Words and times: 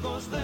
Amargos 0.00 0.39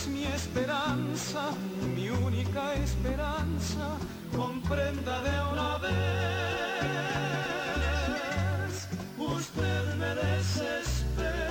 Usted 0.00 0.12
es 0.12 0.16
mi 0.16 0.24
esperanza, 0.24 1.50
mi 1.94 2.08
única 2.08 2.74
esperanza, 2.74 3.98
comprenda 4.34 5.20
de 5.22 5.30
una 5.52 5.78
vez. 5.78 5.90
Usted 9.18 9.94
me 9.96 10.14
desespera, 10.14 11.50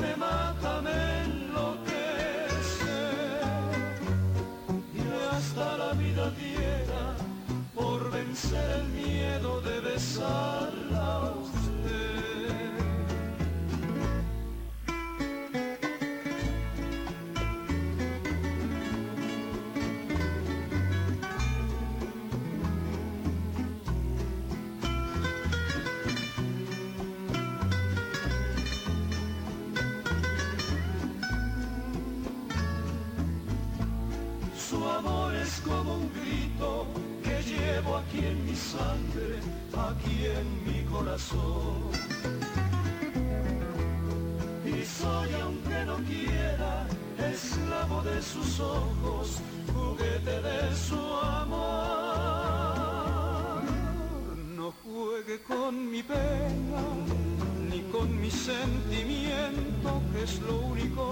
me 0.00 0.16
mata, 0.16 0.80
me 0.82 1.24
enloquece, 1.24 3.00
y 4.92 5.00
hasta 5.32 5.76
la 5.76 5.92
vida 5.92 6.30
diera 6.32 7.14
por 7.76 8.10
vencer 8.10 8.70
el 8.80 8.88
miedo 8.88 9.60
de 9.60 9.80
besarla 9.80 10.89
sangre, 38.70 39.36
aquí 39.86 40.16
en 40.38 40.46
mi 40.66 40.80
corazón. 40.84 41.90
Y 44.64 44.84
soy, 44.84 45.28
aunque 45.42 45.78
no 45.90 45.96
quiera, 46.10 46.86
esclavo 47.32 48.02
de 48.02 48.22
sus 48.22 48.60
ojos, 48.60 49.26
juguete 49.74 50.36
de 50.48 50.60
su 50.86 51.02
amor. 51.42 51.60
No 54.56 54.72
juegue 54.84 55.42
con 55.42 55.90
mi 55.90 56.02
pena, 56.02 56.82
ni 57.70 57.80
con 57.94 58.08
mi 58.20 58.30
sentimiento, 58.30 59.90
que 60.12 60.22
es 60.22 60.40
lo 60.40 60.56
único 60.74 61.04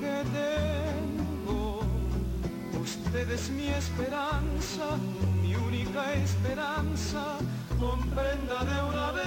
que 0.00 0.16
tengo. 0.40 1.80
Usted 2.82 3.30
es 3.30 3.50
mi 3.50 3.68
esperanza, 3.68 4.86
única 6.00 6.14
esperanza, 6.14 7.38
comprenda 7.78 8.64
de 8.64 8.82
una 8.88 9.12
vez. 9.12 9.26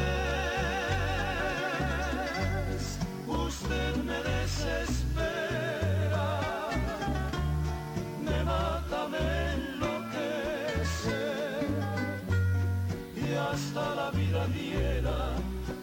Usted 3.27 3.95
me 3.97 4.23
desespera, 4.23 6.39
me 8.23 8.43
mata, 8.43 9.07
me 9.07 9.53
enloquece, 9.53 11.21
y 13.15 13.35
hasta 13.35 13.95
la 13.95 14.09
vida 14.11 14.47
diera 14.47 15.35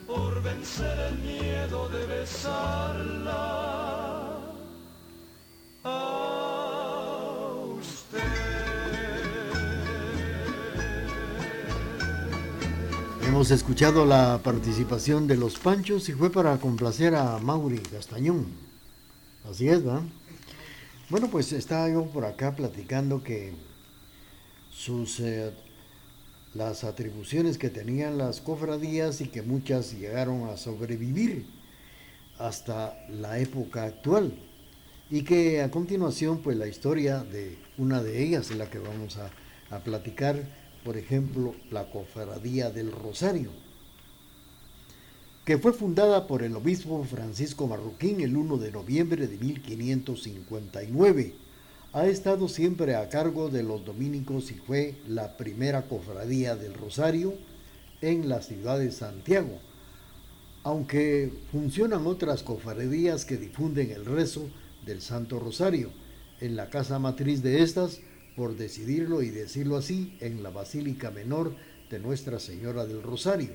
por 0.07 0.43
vencer 0.43 0.99
el 1.09 1.19
miedo 1.19 1.89
de 1.89 2.07
besarla. 2.07 4.10
Hemos 13.41 13.53
escuchado 13.53 14.05
la 14.05 14.39
participación 14.45 15.27
de 15.27 15.35
los 15.35 15.59
Panchos 15.59 16.11
y 16.11 16.13
fue 16.13 16.31
para 16.31 16.59
complacer 16.59 17.15
a 17.15 17.39
Mauri 17.39 17.79
Castañón. 17.79 18.49
Así 19.51 19.67
es, 19.67 19.83
¿verdad? 19.83 20.03
Bueno, 21.09 21.31
pues 21.31 21.51
estaba 21.53 21.89
yo 21.89 22.05
por 22.05 22.27
acá 22.27 22.55
platicando 22.55 23.23
que 23.23 23.55
sus 24.71 25.21
eh, 25.21 25.53
las 26.53 26.85
atribuciones 26.85 27.57
que 27.57 27.71
tenían 27.71 28.19
las 28.19 28.43
cofradías 28.43 29.23
y 29.23 29.29
que 29.29 29.41
muchas 29.41 29.95
llegaron 29.95 30.51
a 30.51 30.59
sobrevivir 30.59 31.47
hasta 32.37 32.95
la 33.09 33.39
época 33.39 33.85
actual 33.85 34.35
y 35.09 35.23
que 35.23 35.63
a 35.63 35.71
continuación 35.71 36.43
pues 36.43 36.59
la 36.59 36.67
historia 36.67 37.25
de 37.25 37.57
una 37.79 38.03
de 38.03 38.23
ellas 38.23 38.51
es 38.51 38.59
la 38.59 38.69
que 38.69 38.81
vamos 38.81 39.17
a, 39.17 39.31
a 39.75 39.79
platicar, 39.79 40.45
por 40.85 40.97
ejemplo 40.97 41.55
la 41.71 41.91
cofradía 41.91 42.71
del 42.71 42.93
Rosario, 42.93 43.51
que 45.45 45.59
fue 45.59 45.73
fundada 45.73 46.27
por 46.27 46.43
el 46.43 46.55
obispo 46.57 47.03
Francisco 47.05 47.67
Marroquín 47.67 48.21
el 48.21 48.37
1 48.37 48.59
de 48.59 48.73
noviembre 48.73 49.27
de 49.27 49.37
1559. 49.37 51.35
Ha 51.93 52.07
estado 52.07 52.49
siempre 52.49 52.95
a 52.95 53.09
cargo 53.09 53.49
de 53.49 53.65
los 53.65 53.85
dominicos 53.85 54.51
y 54.53 54.55
fue 54.55 54.95
la 55.09 55.37
primera 55.37 55.83
cofradía 55.83 56.55
del 56.55 56.75
Rosario 56.75 57.35
en 58.01 58.29
la 58.29 58.43
ciudad 58.43 58.79
de 58.79 58.93
Santiago, 58.93 59.59
aunque 60.63 61.33
funcionan 61.51 62.07
otras 62.07 62.43
cofradías 62.43 63.25
que 63.25 63.37
difunden 63.37 63.91
el 63.91 64.05
rezo 64.05 64.49
del 64.87 65.03
Santo 65.03 65.39
Rosario 65.41 65.91
en 66.41 66.57
la 66.57 66.71
casa 66.71 66.99
matriz 66.99 67.43
de 67.43 67.63
estas, 67.63 68.01
por 68.37 68.57
decidirlo 68.57 69.23
y 69.23 69.31
decirlo 69.31 69.77
así, 69.77 70.17
en 70.21 70.43
la 70.43 70.51
Basílica 70.51 71.11
Menor 71.11 71.55
de 71.91 71.99
Nuestra 71.99 72.39
Señora 72.39 72.87
del 72.87 73.03
Rosario, 73.03 73.51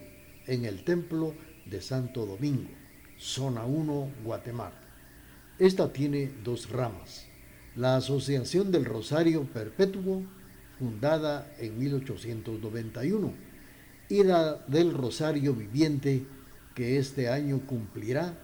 en 0.48 0.66
el 0.66 0.84
Templo 0.84 1.34
de 1.66 1.82
Santo 1.82 2.26
Domingo, 2.26 2.70
zona 3.18 3.66
1, 3.66 4.12
Guatemala. 4.24 4.80
Esta 5.58 5.92
tiene 5.92 6.32
dos 6.44 6.70
ramas. 6.70 7.26
La 7.76 7.98
Asociación 7.98 8.72
del 8.72 8.86
Rosario 8.86 9.44
Perpetuo, 9.46 10.24
fundada 10.78 11.54
en 11.60 11.78
1891, 11.78 13.34
y 14.10 14.24
la 14.24 14.56
del 14.68 14.94
Rosario 14.94 15.54
Viviente, 15.54 16.26
que 16.76 16.98
este 16.98 17.30
año 17.30 17.62
cumplirá, 17.66 18.38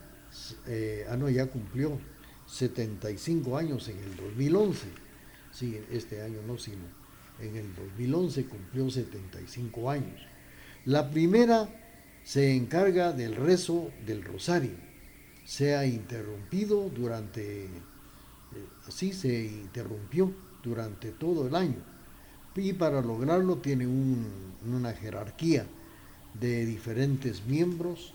eh, 0.68 1.06
ah 1.10 1.18
no, 1.18 1.30
ya 1.30 1.48
cumplió 1.48 2.00
75 2.48 3.58
años 3.58 3.88
en 3.90 3.98
el 4.00 4.16
2011. 4.16 4.88
Sí, 5.52 5.80
este 5.92 6.22
año 6.22 6.40
no, 6.48 6.58
sino 6.58 6.84
en 7.42 7.56
el 7.56 7.76
2011 7.76 8.46
cumplió 8.46 8.90
75 8.90 9.90
años. 9.90 10.22
La 10.86 11.10
primera 11.10 11.70
se 12.24 12.56
encarga 12.56 13.12
del 13.12 13.36
rezo 13.36 13.92
del 14.06 14.24
rosario. 14.24 14.72
Se 15.46 15.76
ha 15.76 15.86
interrumpido 15.86 16.90
durante, 16.90 17.66
eh, 17.66 17.70
así 18.88 19.12
se 19.12 19.46
interrumpió 19.46 20.32
durante 20.64 21.12
todo 21.12 21.48
el 21.48 21.56
año. 21.56 21.78
Y 22.56 22.74
para 22.74 23.02
lograrlo 23.02 23.58
tiene 23.58 23.88
un- 23.88 24.28
una 24.68 24.94
jerarquía 24.94 25.66
de 26.40 26.66
diferentes 26.66 27.46
miembros. 27.46 28.14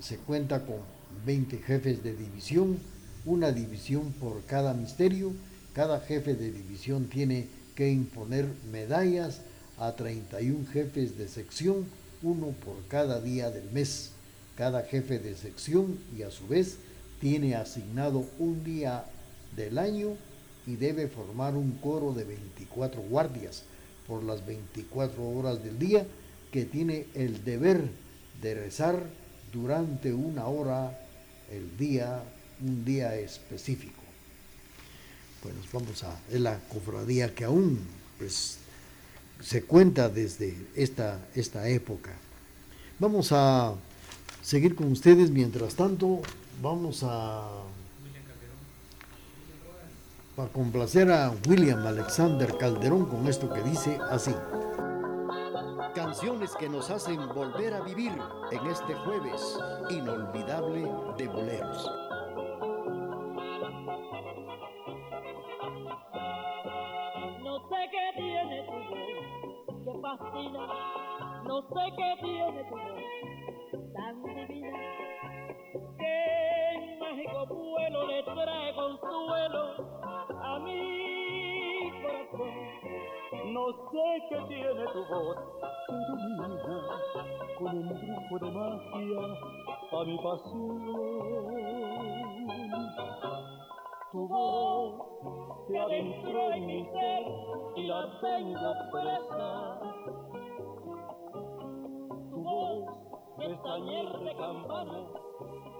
Se 0.00 0.18
cuenta 0.18 0.64
con 0.64 0.78
20 1.26 1.58
jefes 1.58 2.02
de 2.02 2.14
división, 2.14 2.78
una 3.24 3.50
división 3.52 4.12
por 4.12 4.44
cada 4.44 4.74
misterio. 4.74 5.32
Cada 5.72 6.00
jefe 6.00 6.34
de 6.34 6.52
división 6.52 7.06
tiene 7.06 7.48
que 7.74 7.90
imponer 7.90 8.46
medallas 8.70 9.40
a 9.78 9.96
31 9.96 10.66
jefes 10.70 11.16
de 11.16 11.28
sección, 11.28 11.86
uno 12.22 12.48
por 12.64 12.76
cada 12.88 13.20
día 13.20 13.50
del 13.50 13.70
mes. 13.70 14.10
Cada 14.56 14.82
jefe 14.82 15.18
de 15.18 15.34
sección 15.34 15.98
y 16.16 16.22
a 16.22 16.30
su 16.30 16.46
vez 16.46 16.76
tiene 17.20 17.54
asignado 17.54 18.26
un 18.38 18.62
día 18.64 19.06
del 19.56 19.78
año 19.78 20.10
y 20.66 20.76
debe 20.76 21.08
formar 21.08 21.54
un 21.54 21.72
coro 21.78 22.12
de 22.12 22.24
24 22.24 23.00
guardias 23.02 23.62
por 24.06 24.22
las 24.22 24.44
24 24.44 25.26
horas 25.26 25.64
del 25.64 25.78
día 25.78 26.06
que 26.52 26.66
tiene 26.66 27.06
el 27.14 27.44
deber 27.44 27.82
de 28.42 28.54
rezar 28.54 29.02
durante 29.52 30.12
una 30.12 30.46
hora 30.46 30.98
el 31.50 31.76
día, 31.78 32.22
un 32.60 32.84
día 32.84 33.16
específico. 33.16 34.01
Bueno, 35.42 35.58
vamos 35.72 36.04
a, 36.04 36.18
es 36.30 36.40
la 36.40 36.58
cofradía 36.68 37.34
que 37.34 37.44
aún 37.44 37.80
pues, 38.18 38.58
se 39.40 39.64
cuenta 39.64 40.08
desde 40.08 40.56
esta, 40.76 41.18
esta 41.34 41.68
época. 41.68 42.12
Vamos 42.98 43.32
a 43.32 43.74
seguir 44.42 44.74
con 44.76 44.92
ustedes, 44.92 45.30
mientras 45.30 45.74
tanto 45.74 46.20
vamos 46.60 47.02
a 47.02 47.48
para 50.36 50.48
complacer 50.48 51.10
a 51.10 51.32
William 51.46 51.86
Alexander 51.86 52.56
Calderón 52.56 53.04
con 53.06 53.28
esto 53.28 53.52
que 53.52 53.62
dice 53.62 53.98
así. 54.10 54.34
Canciones 55.94 56.52
que 56.58 56.70
nos 56.70 56.88
hacen 56.88 57.28
volver 57.34 57.74
a 57.74 57.80
vivir 57.82 58.12
en 58.50 58.66
este 58.66 58.94
jueves 58.94 59.58
inolvidable 59.90 60.90
de 61.18 61.28
boleros. 61.28 62.01
No 71.52 71.60
sé 71.60 71.84
qué 71.98 72.10
tiene 72.22 72.64
tu 72.64 72.76
voz 72.76 73.92
tan 73.92 74.22
divina, 74.22 74.78
que 75.98 76.16
mágico 76.98 77.46
vuelo 77.46 78.06
le 78.06 78.22
trae 78.22 78.74
consuelo 78.74 79.62
a 80.02 80.58
mi 80.60 81.90
corazón. 82.00 82.54
No 83.52 83.66
sé 83.90 84.06
qué 84.30 84.38
tiene 84.48 84.84
tu 84.94 85.04
voz 85.12 85.36
que 85.88 85.94
ilumina 85.94 86.48
con 87.58 87.76
un 87.76 87.88
brujo 87.88 88.34
de 88.46 88.50
magia 88.50 89.22
a 89.92 90.04
mi 90.06 90.16
pasión. 90.16 90.80
Tu 94.10 94.20
voz 94.26 94.92
se 95.68 95.78
adentró 95.78 96.52
en 96.52 96.66
mi 96.66 96.86
ser 96.86 97.24
y 97.76 97.86
la 97.88 98.20
tengo 98.22 98.72
presa. 98.90 99.91
Es 103.44 103.62
tañer 103.62 104.18
de 104.20 104.36
campana 104.36 105.04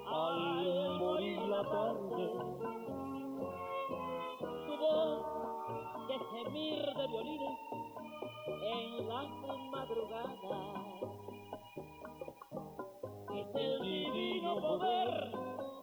al 0.07 0.99
morir 0.99 1.39
la 1.43 1.63
tarde. 1.63 2.31
De 6.09 6.19
gemir 6.19 6.85
de 6.85 7.07
violines 7.07 7.59
en 8.47 9.09
las 9.09 9.29
madrugadas. 9.71 10.37
Es 13.33 13.55
el 13.55 13.83
divino 13.83 14.61
poder 14.61 15.33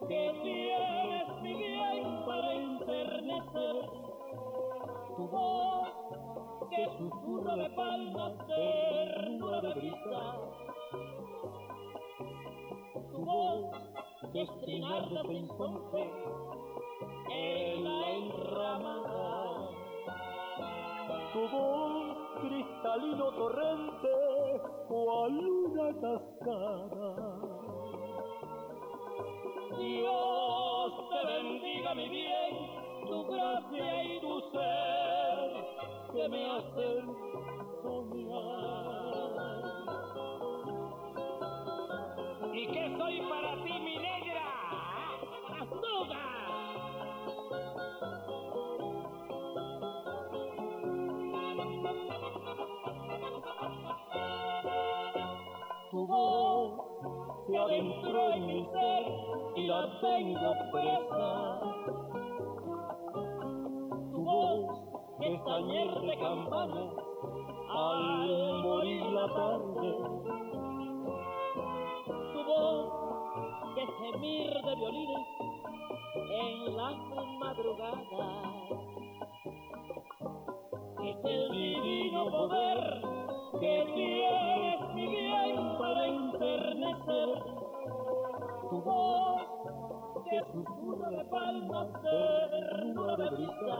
que 0.06 0.40
tienes 0.42 1.42
mi 1.42 1.54
bien 1.54 2.24
para 2.26 2.52
enternecer 2.52 3.90
tu 5.16 5.28
voz 5.28 5.88
que 6.68 6.84
susurra 6.98 7.56
de 7.56 7.70
palmas 7.70 8.32
ternura 8.46 9.60
de 9.62 9.74
brisa 9.74 10.69
trinar 14.64 15.08
de 15.08 15.22
en 17.30 17.84
la 17.84 18.10
enramada. 18.10 19.70
Tu 21.32 21.48
voz, 21.48 22.16
cristalino 22.42 23.32
torrente, 23.32 24.14
cual 24.88 25.32
una 25.38 25.88
cascada. 26.00 27.10
Dios 29.78 30.92
te 31.10 31.26
bendiga 31.26 31.94
mi 31.94 32.08
bien, 32.08 32.54
tu 33.06 33.24
gracia 33.26 34.04
y 34.04 34.20
tu 34.20 34.40
ser 34.50 35.48
que 36.12 36.28
me 36.28 36.50
hacen 36.50 37.16
soñar. 37.82 38.99
¿Y 42.60 42.66
qué 42.66 42.94
soy 42.98 43.22
para 43.22 43.54
ti, 43.64 43.72
mi 43.72 43.96
negra? 43.96 44.44
¡Azúcar! 45.60 46.18
Tu 55.90 56.06
voz 56.06 57.46
se 57.46 57.56
adentró 57.56 58.30
en 58.32 58.46
mi 58.46 58.66
ser 58.66 59.06
y 59.56 59.66
la 59.66 60.00
tengo 60.02 60.52
presa. 60.70 61.60
Tu 64.12 64.22
voz 64.22 64.60
es 65.20 65.44
tañer 65.44 65.98
de 65.98 66.18
campana 66.18 66.90
al 67.70 68.62
morir 68.62 69.02
la 69.06 69.26
tarde. 69.28 70.59
Que 73.80 73.86
gemir 73.86 74.52
de 74.52 74.74
violines 74.76 75.26
en 76.14 76.76
las 76.76 76.96
madrugadas. 77.38 78.02
Es 81.02 81.16
el 81.24 81.50
divino 81.50 82.30
poder 82.30 83.02
que 83.58 83.90
tienes 83.94 84.94
mi 84.94 85.06
bien 85.06 85.78
para 85.78 86.06
enternecer. 86.06 87.28
Tu 88.68 88.82
voz 88.82 89.42
que 90.28 90.40
susurra 90.52 91.10
de 91.10 91.24
palmas 91.24 91.88
ternura 92.02 93.16
de 93.16 93.30
brisa. 93.30 93.78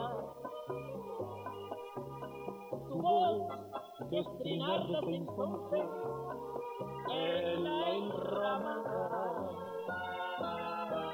Tu 2.88 3.02
voz 3.02 3.42
que 4.08 4.18
es 4.18 4.38
trinar 4.38 4.86
de 4.86 5.00
en 7.12 7.64
la 7.64 7.90
enramada 7.90 9.69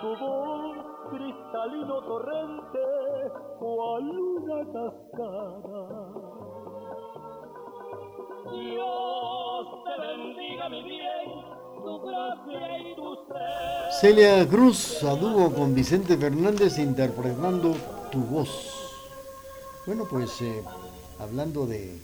tu 0.01 0.17
voz 0.17 0.77
cristalino 1.11 2.01
torrente, 2.03 2.79
cual 3.59 4.19
una 4.19 4.61
cascada. 4.73 5.83
Dios 8.53 9.67
te 9.85 9.95
bendiga 10.07 10.69
mi 10.69 10.83
bien, 10.83 11.29
tu 11.83 12.01
gracia 12.01 12.79
y 12.79 12.97
tu 12.97 13.15
ser. 13.27 13.93
Celia 14.01 14.49
Cruz 14.49 15.03
a 15.05 15.15
dúo 15.15 15.53
con 15.53 15.75
Vicente 15.75 16.17
Fernández 16.17 16.79
interpretando 16.79 17.75
Tu 18.11 18.19
voz. 18.19 18.73
Bueno, 19.87 20.05
pues 20.09 20.41
eh, 20.43 20.63
hablando 21.21 21.67
de 21.67 21.99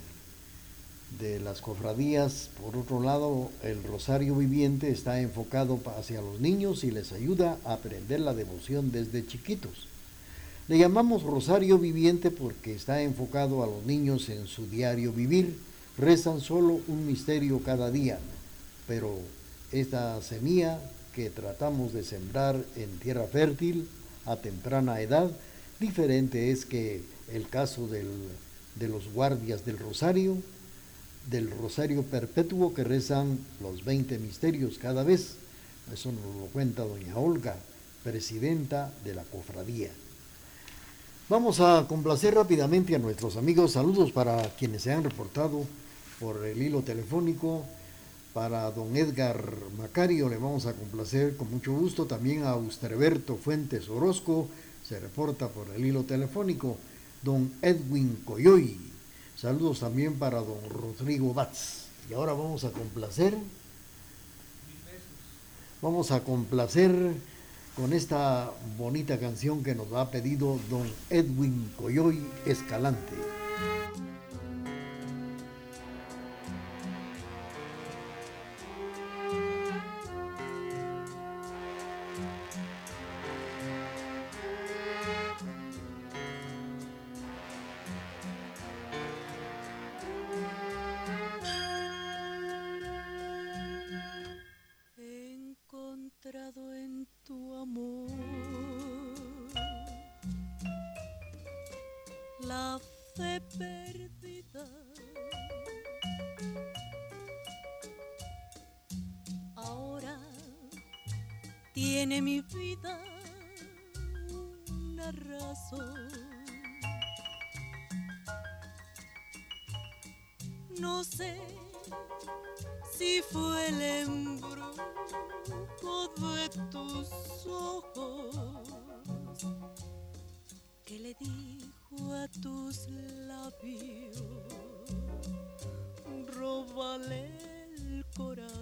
de 1.19 1.39
las 1.39 1.61
cofradías. 1.61 2.49
Por 2.61 2.77
otro 2.77 3.01
lado, 3.01 3.49
el 3.63 3.83
Rosario 3.83 4.35
Viviente 4.35 4.89
está 4.91 5.21
enfocado 5.21 5.79
hacia 5.97 6.21
los 6.21 6.39
niños 6.39 6.83
y 6.83 6.91
les 6.91 7.11
ayuda 7.11 7.57
a 7.65 7.73
aprender 7.73 8.19
la 8.19 8.33
devoción 8.33 8.91
desde 8.91 9.25
chiquitos. 9.25 9.87
Le 10.67 10.77
llamamos 10.77 11.23
Rosario 11.23 11.77
Viviente 11.77 12.31
porque 12.31 12.73
está 12.73 13.01
enfocado 13.01 13.63
a 13.63 13.67
los 13.67 13.85
niños 13.85 14.29
en 14.29 14.47
su 14.47 14.67
diario 14.67 15.11
vivir. 15.11 15.57
Rezan 15.97 16.41
solo 16.41 16.79
un 16.87 17.05
misterio 17.05 17.59
cada 17.63 17.91
día, 17.91 18.17
pero 18.87 19.19
esta 19.71 20.21
semilla 20.21 20.79
que 21.13 21.29
tratamos 21.29 21.93
de 21.93 22.03
sembrar 22.03 22.63
en 22.75 22.97
tierra 22.99 23.27
fértil 23.27 23.87
a 24.25 24.37
temprana 24.37 25.01
edad, 25.01 25.29
diferente 25.79 26.51
es 26.51 26.65
que 26.65 27.03
el 27.31 27.47
caso 27.49 27.87
del, 27.87 28.07
de 28.75 28.87
los 28.87 29.11
guardias 29.13 29.65
del 29.65 29.77
Rosario 29.77 30.37
del 31.29 31.49
rosario 31.51 32.03
perpetuo 32.03 32.73
que 32.73 32.83
rezan 32.83 33.39
los 33.61 33.85
20 33.85 34.19
misterios 34.19 34.77
cada 34.77 35.03
vez. 35.03 35.35
Eso 35.91 36.11
nos 36.11 36.35
lo 36.35 36.45
cuenta 36.47 36.83
doña 36.83 37.17
Olga, 37.17 37.55
presidenta 38.03 38.93
de 39.03 39.15
la 39.15 39.23
cofradía. 39.23 39.89
Vamos 41.29 41.59
a 41.61 41.85
complacer 41.87 42.35
rápidamente 42.35 42.95
a 42.95 42.99
nuestros 42.99 43.37
amigos. 43.37 43.73
Saludos 43.73 44.11
para 44.11 44.41
quienes 44.55 44.83
se 44.83 44.91
han 44.91 45.03
reportado 45.03 45.65
por 46.19 46.45
el 46.45 46.61
hilo 46.61 46.81
telefónico. 46.81 47.63
para 48.33 48.71
don 48.71 48.97
Edgar 48.97 49.37
Macario 49.77 50.27
le 50.27 50.37
vamos 50.37 50.65
a 50.65 50.73
complacer 50.73 51.37
con 51.37 51.51
mucho 51.51 51.71
gusto. 51.73 52.05
También 52.05 52.43
a 52.43 52.51
Austerberto 52.51 53.35
Fuentes 53.35 53.89
Orozco 53.89 54.49
se 54.83 54.99
reporta 54.99 55.47
por 55.49 55.69
el 55.75 55.85
hilo 55.85 56.03
telefónico. 56.03 56.77
Don 57.21 57.51
Edwin 57.61 58.23
Coyoy. 58.25 58.92
Saludos 59.43 59.81
también 59.81 60.17
para 60.17 60.39
don 60.39 60.69
Rodrigo 60.69 61.33
Batz. 61.33 61.87
Y 62.09 62.13
ahora 62.13 62.31
vamos 62.31 62.63
a 62.63 62.71
complacer. 62.71 63.35
Vamos 65.81 66.11
a 66.11 66.23
complacer 66.23 66.93
con 67.75 67.91
esta 67.91 68.53
bonita 68.77 69.19
canción 69.19 69.61
que 69.61 69.75
nos 69.75 69.91
ha 69.91 70.09
pedido 70.11 70.57
don 70.69 70.89
Edwin 71.09 71.73
Coyoy 71.75 72.25
Escalante. 72.45 73.15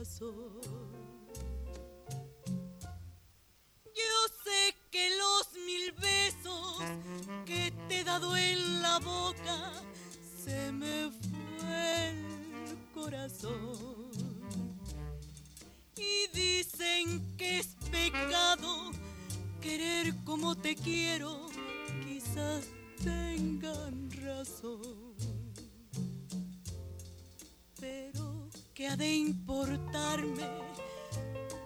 Yo 0.02 0.08
sé 4.44 4.76
que 4.90 5.10
los 5.16 5.54
mil 5.64 5.92
besos 5.92 6.80
que 7.46 7.72
te 7.88 8.00
he 8.00 8.04
dado 8.04 8.36
en 8.36 8.82
la 8.82 8.98
boca 8.98 9.72
se 10.44 10.72
me 10.72 11.12
fue 11.12 12.10
el 12.10 12.78
corazón. 12.96 14.10
Y 15.96 16.28
dicen 16.36 17.38
que 17.38 17.60
es 17.60 17.76
pecado 17.92 18.90
querer 19.62 20.16
como 20.26 20.56
te 20.58 20.76
quiero, 20.76 21.48
quizás 22.08 22.66
tengan 23.04 24.10
razón. 24.14 25.11
de 28.90 29.14
importarme 29.14 30.50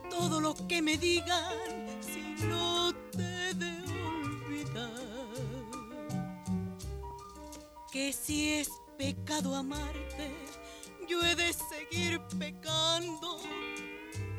todo 0.09 0.41
lo 0.41 0.53
que 0.67 0.81
me 0.81 0.97
digan 0.97 1.87
si 2.01 2.43
no 2.45 2.93
te 3.11 3.23
he 3.23 3.53
de 3.53 3.79
olvidar? 4.03 4.91
Que 7.89 8.11
si 8.11 8.55
es 8.55 8.69
pecado 8.97 9.55
amarte, 9.55 10.29
yo 11.07 11.21
he 11.23 11.35
de 11.35 11.53
seguir 11.53 12.19
pecando 12.37 13.39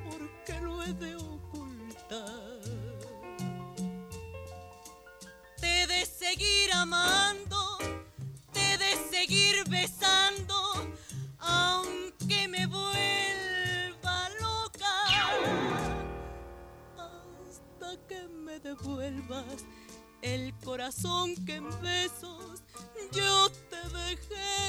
porque 0.05 0.61
lo 0.61 0.83
he 0.83 0.93
de 0.93 1.17
ocultar. 1.17 2.61
Te 5.59 5.83
he 5.83 5.87
de 5.87 6.05
seguir 6.05 6.73
amando, 6.75 7.79
te 8.53 8.75
he 8.75 8.79
de 8.79 8.97
seguir 9.11 9.65
besando, 9.67 10.55
aunque 11.39 11.86
devuelvas 18.61 19.65
el 20.23 20.55
corazón 20.65 21.35
que 21.45 21.57
en 21.57 21.69
besos 21.83 22.63
yo 23.13 23.51
te 23.71 23.97
dejé. 23.97 24.67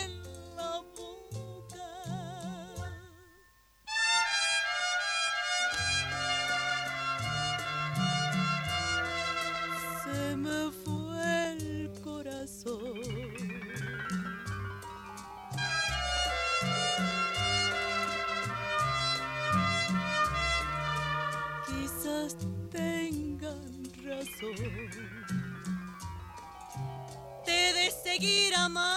seguir 28.20 28.56
amando. 28.56 28.97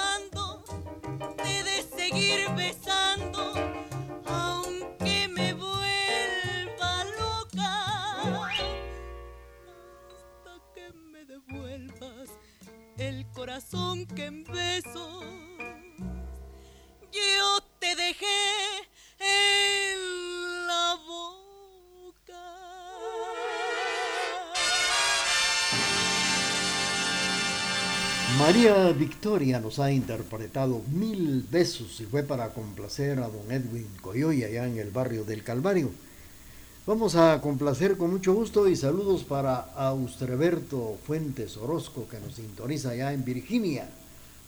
Victoria 28.60 29.58
nos 29.58 29.78
ha 29.78 29.90
interpretado 29.90 30.82
mil 30.92 31.46
besos 31.50 31.98
y 32.00 32.04
fue 32.04 32.22
para 32.22 32.50
complacer 32.50 33.18
a 33.18 33.28
don 33.28 33.50
Edwin 33.50 33.88
Coyoy 34.02 34.44
allá 34.44 34.66
en 34.66 34.76
el 34.76 34.90
barrio 34.90 35.24
del 35.24 35.42
Calvario. 35.42 35.90
Vamos 36.86 37.16
a 37.16 37.40
complacer 37.40 37.96
con 37.96 38.10
mucho 38.10 38.34
gusto 38.34 38.68
y 38.68 38.76
saludos 38.76 39.24
para 39.24 39.60
Austreberto 39.76 40.98
Fuentes 41.06 41.56
Orozco 41.56 42.06
que 42.06 42.20
nos 42.20 42.34
sintoniza 42.34 42.90
allá 42.90 43.14
en 43.14 43.24
Virginia. 43.24 43.88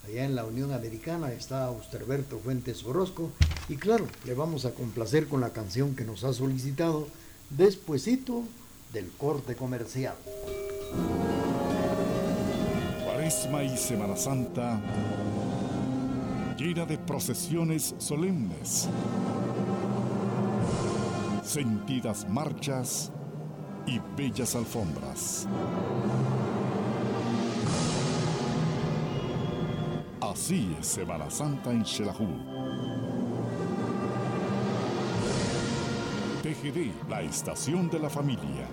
Allá 0.06 0.26
en 0.26 0.34
la 0.34 0.44
Unión 0.44 0.74
Americana 0.74 1.32
está 1.32 1.64
Austreberto 1.64 2.38
Fuentes 2.38 2.84
Orozco 2.84 3.30
y 3.70 3.76
claro, 3.76 4.06
le 4.26 4.34
vamos 4.34 4.66
a 4.66 4.72
complacer 4.72 5.26
con 5.26 5.40
la 5.40 5.54
canción 5.54 5.96
que 5.96 6.04
nos 6.04 6.22
ha 6.24 6.34
solicitado 6.34 7.08
despuesito 7.48 8.42
del 8.92 9.10
corte 9.12 9.56
comercial 9.56 10.16
y 13.64 13.76
Semana 13.78 14.14
Santa 14.14 14.78
llena 16.58 16.84
de 16.84 16.98
procesiones 16.98 17.94
solemnes, 17.96 18.90
sentidas 21.42 22.28
marchas 22.28 23.10
y 23.86 24.00
bellas 24.16 24.54
alfombras. 24.54 25.48
Así 30.20 30.76
es 30.78 30.86
Semana 30.86 31.30
Santa 31.30 31.70
en 31.70 31.86
Xelajú. 31.86 32.28
TGD, 36.42 37.08
la 37.08 37.22
estación 37.22 37.88
de 37.88 37.98
la 37.98 38.10
familia. 38.10 38.66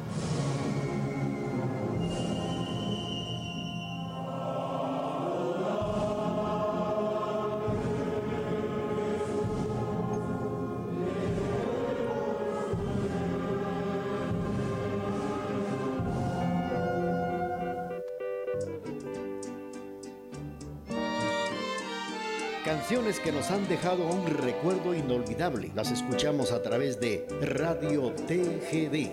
Que 23.18 23.32
nos 23.32 23.50
han 23.50 23.68
dejado 23.68 24.06
un 24.06 24.28
recuerdo 24.28 24.94
inolvidable. 24.94 25.72
Las 25.74 25.90
escuchamos 25.90 26.52
a 26.52 26.62
través 26.62 27.00
de 27.00 27.26
Radio 27.42 28.14
TGD. 28.28 29.10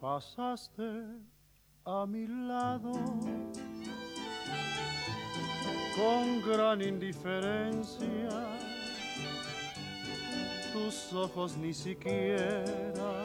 Pasaste 0.00 0.84
a 1.84 2.06
mi 2.06 2.28
lado 2.28 2.92
con 5.96 6.42
gran 6.48 6.80
indiferencia. 6.80 8.06
Tus 10.72 11.12
ojos 11.12 11.56
ni 11.56 11.74
siquiera 11.74 13.24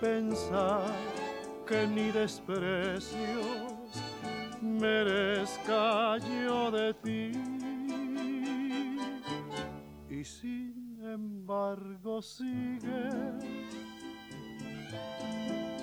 pensar 0.00 0.84
que 1.66 1.86
ni 1.86 2.10
desprecios 2.10 3.76
merezca 4.60 6.18
yo 6.18 6.70
de 6.70 6.94
ti. 6.94 7.32
Y 10.08 10.24
sin 10.24 10.98
embargo 11.02 12.22
sigue 12.22 13.10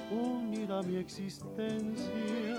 unida 0.09 0.81
mi 0.83 0.97
existencia. 0.97 2.57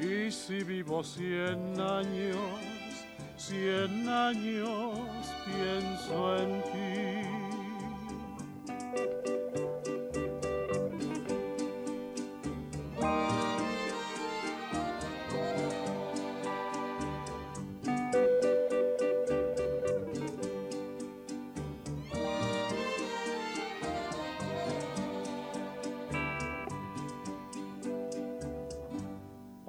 Y 0.00 0.30
si 0.30 0.62
vivo 0.64 1.02
cien 1.02 1.80
años, 1.80 2.36
cien 3.36 4.08
años 4.08 4.98
pienso 5.46 6.36
en 6.36 6.62
ti. 6.62 7.33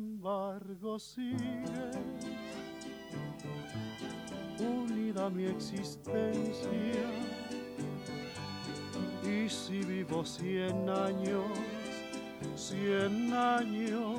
embargo 0.00 0.98
sigue 0.98 1.90
unida 4.58 5.28
mi 5.28 5.44
existencia 5.44 7.06
y 9.22 9.48
si 9.48 9.80
vivo 9.82 10.24
cien 10.24 10.88
años, 10.88 11.44
cien 12.56 13.32
años 13.32 14.18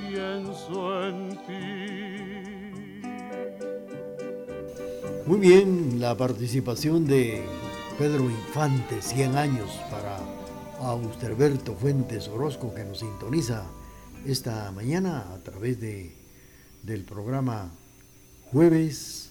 pienso 0.00 1.08
en 1.08 1.30
ti. 1.46 2.64
Muy 5.26 5.38
bien, 5.38 6.00
la 6.00 6.16
participación 6.16 7.06
de 7.06 7.44
Pedro 7.98 8.24
Infante, 8.24 9.00
100 9.00 9.36
años, 9.36 9.70
para 9.90 10.18
Austerberto 10.80 11.74
Fuentes 11.74 12.28
Orozco, 12.28 12.74
que 12.74 12.84
nos 12.84 12.98
sintoniza 12.98 13.64
esta 14.26 14.70
mañana 14.72 15.34
a 15.34 15.38
través 15.42 15.80
de, 15.80 16.14
del 16.82 17.02
programa 17.02 17.70
Jueves 18.50 19.28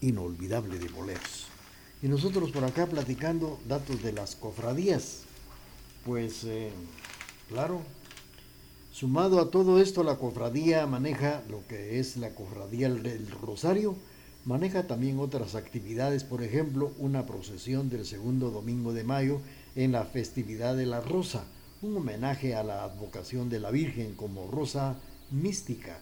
Inolvidable 0.00 0.78
de 0.78 0.88
Boleros. 0.88 1.46
Y 2.02 2.08
nosotros 2.08 2.50
por 2.50 2.64
acá 2.64 2.86
platicando 2.86 3.58
datos 3.68 4.02
de 4.02 4.12
las 4.12 4.36
cofradías. 4.36 5.22
Pues 6.06 6.44
eh, 6.44 6.70
claro, 7.50 7.82
sumado 8.90 9.38
a 9.38 9.50
todo 9.50 9.80
esto, 9.82 10.02
la 10.02 10.16
cofradía 10.16 10.86
maneja 10.86 11.42
lo 11.50 11.66
que 11.68 12.00
es 12.00 12.16
la 12.16 12.30
cofradía 12.30 12.88
del 12.88 13.30
Rosario, 13.30 13.96
maneja 14.46 14.86
también 14.86 15.18
otras 15.18 15.54
actividades, 15.54 16.24
por 16.24 16.42
ejemplo, 16.42 16.92
una 16.98 17.26
procesión 17.26 17.90
del 17.90 18.06
segundo 18.06 18.50
domingo 18.50 18.94
de 18.94 19.04
mayo 19.04 19.42
en 19.76 19.92
la 19.92 20.06
festividad 20.06 20.74
de 20.74 20.86
la 20.86 21.02
Rosa, 21.02 21.44
un 21.82 21.96
homenaje 21.96 22.54
a 22.54 22.62
la 22.62 22.84
advocación 22.84 23.48
de 23.48 23.60
la 23.60 23.70
Virgen 23.70 24.14
como 24.14 24.50
Rosa 24.50 24.96
mística. 25.30 25.98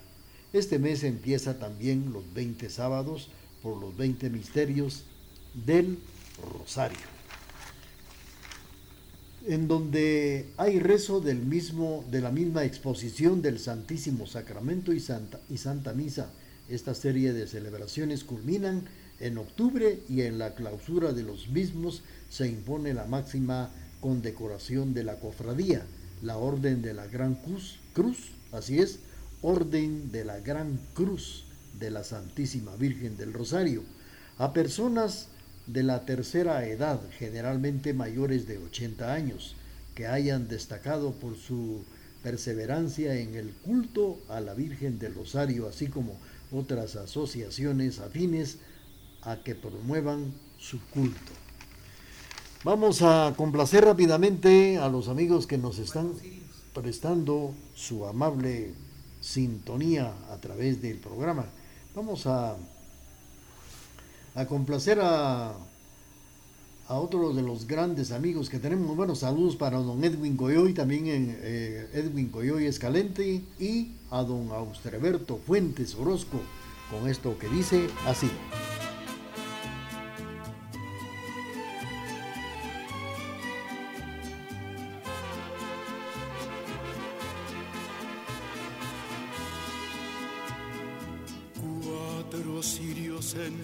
Este 0.52 0.78
mes 0.78 1.04
empieza 1.04 1.58
también 1.58 2.12
los 2.12 2.32
20 2.34 2.68
sábados 2.70 3.28
por 3.62 3.76
los 3.80 3.96
20 3.96 4.30
misterios 4.30 5.04
del 5.54 5.98
Rosario, 6.52 6.98
en 9.46 9.68
donde 9.68 10.46
hay 10.56 10.78
rezo 10.78 11.20
del 11.20 11.38
mismo, 11.38 12.04
de 12.10 12.20
la 12.20 12.30
misma 12.30 12.64
exposición 12.64 13.42
del 13.42 13.58
Santísimo 13.58 14.26
Sacramento 14.26 14.92
y 14.92 15.00
Santa, 15.00 15.40
y 15.50 15.58
Santa 15.58 15.92
Misa. 15.92 16.30
Esta 16.68 16.94
serie 16.94 17.32
de 17.32 17.46
celebraciones 17.46 18.24
culminan 18.24 18.84
en 19.20 19.38
octubre 19.38 20.00
y 20.08 20.22
en 20.22 20.38
la 20.38 20.54
clausura 20.54 21.12
de 21.12 21.22
los 21.22 21.48
mismos 21.48 22.02
se 22.28 22.46
impone 22.46 22.94
la 22.94 23.06
máxima 23.06 23.70
condecoración 24.00 24.94
de 24.94 25.04
la 25.04 25.16
cofradía, 25.16 25.82
la 26.22 26.36
Orden 26.36 26.82
de 26.82 26.94
la 26.94 27.06
Gran 27.06 27.34
Cruz, 27.34 27.78
Cruz, 27.92 28.30
así 28.52 28.78
es, 28.78 29.00
Orden 29.42 30.10
de 30.10 30.24
la 30.24 30.40
Gran 30.40 30.80
Cruz 30.94 31.44
de 31.78 31.90
la 31.90 32.04
Santísima 32.04 32.74
Virgen 32.76 33.16
del 33.16 33.32
Rosario, 33.32 33.82
a 34.38 34.52
personas 34.52 35.28
de 35.66 35.82
la 35.82 36.04
tercera 36.06 36.66
edad, 36.66 37.00
generalmente 37.18 37.92
mayores 37.92 38.46
de 38.46 38.58
80 38.58 39.12
años, 39.12 39.54
que 39.94 40.06
hayan 40.06 40.48
destacado 40.48 41.12
por 41.12 41.36
su 41.36 41.84
perseverancia 42.22 43.16
en 43.16 43.34
el 43.34 43.52
culto 43.52 44.18
a 44.28 44.40
la 44.40 44.54
Virgen 44.54 44.98
del 44.98 45.14
Rosario, 45.14 45.68
así 45.68 45.88
como 45.88 46.18
otras 46.50 46.96
asociaciones 46.96 47.98
afines 47.98 48.58
a 49.22 49.42
que 49.42 49.54
promuevan 49.54 50.32
su 50.58 50.80
culto. 50.90 51.47
Vamos 52.64 53.02
a 53.02 53.34
complacer 53.36 53.84
rápidamente 53.84 54.78
a 54.78 54.88
los 54.88 55.06
amigos 55.06 55.46
que 55.46 55.56
nos 55.56 55.78
están 55.78 56.12
prestando 56.74 57.54
su 57.76 58.04
amable 58.04 58.74
sintonía 59.20 60.12
a 60.28 60.38
través 60.38 60.82
del 60.82 60.96
programa. 60.96 61.44
Vamos 61.94 62.26
a 62.26 62.56
complacer 64.48 64.98
a, 65.00 65.54
a 66.88 66.94
otro 66.94 67.32
de 67.32 67.42
los 67.42 67.66
grandes 67.66 68.10
amigos 68.10 68.48
que 68.48 68.58
tenemos. 68.58 68.96
Bueno, 68.96 69.14
saludos 69.14 69.54
para 69.54 69.78
don 69.78 70.02
Edwin 70.02 70.36
Coyoy, 70.36 70.74
también 70.74 71.06
en 71.06 71.38
eh, 71.40 71.88
Edwin 71.92 72.28
Coyoy 72.28 72.66
Escalente 72.66 73.44
y 73.60 73.92
a 74.10 74.24
don 74.24 74.50
Austreberto 74.50 75.38
Fuentes 75.46 75.94
Orozco, 75.94 76.40
con 76.90 77.08
esto 77.08 77.38
que 77.38 77.48
dice 77.48 77.86
así. 78.04 78.28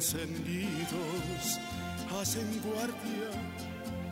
Encendidos 0.05 1.59
hacen 2.21 2.61
guardia 2.61 3.31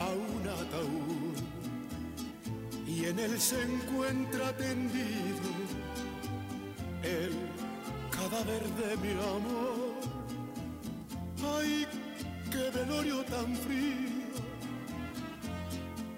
a 0.01 0.09
un 0.09 0.49
ataúd 0.49 1.37
y 2.87 3.05
en 3.05 3.19
él 3.19 3.39
se 3.39 3.61
encuentra 3.61 4.57
tendido 4.57 5.51
el 7.03 7.33
cadáver 8.11 8.63
de 8.81 8.97
mi 9.03 9.13
amor. 9.13 10.01
Ay, 11.59 11.87
qué 12.51 12.71
velorio 12.79 13.23
tan 13.25 13.55
frío, 13.57 14.33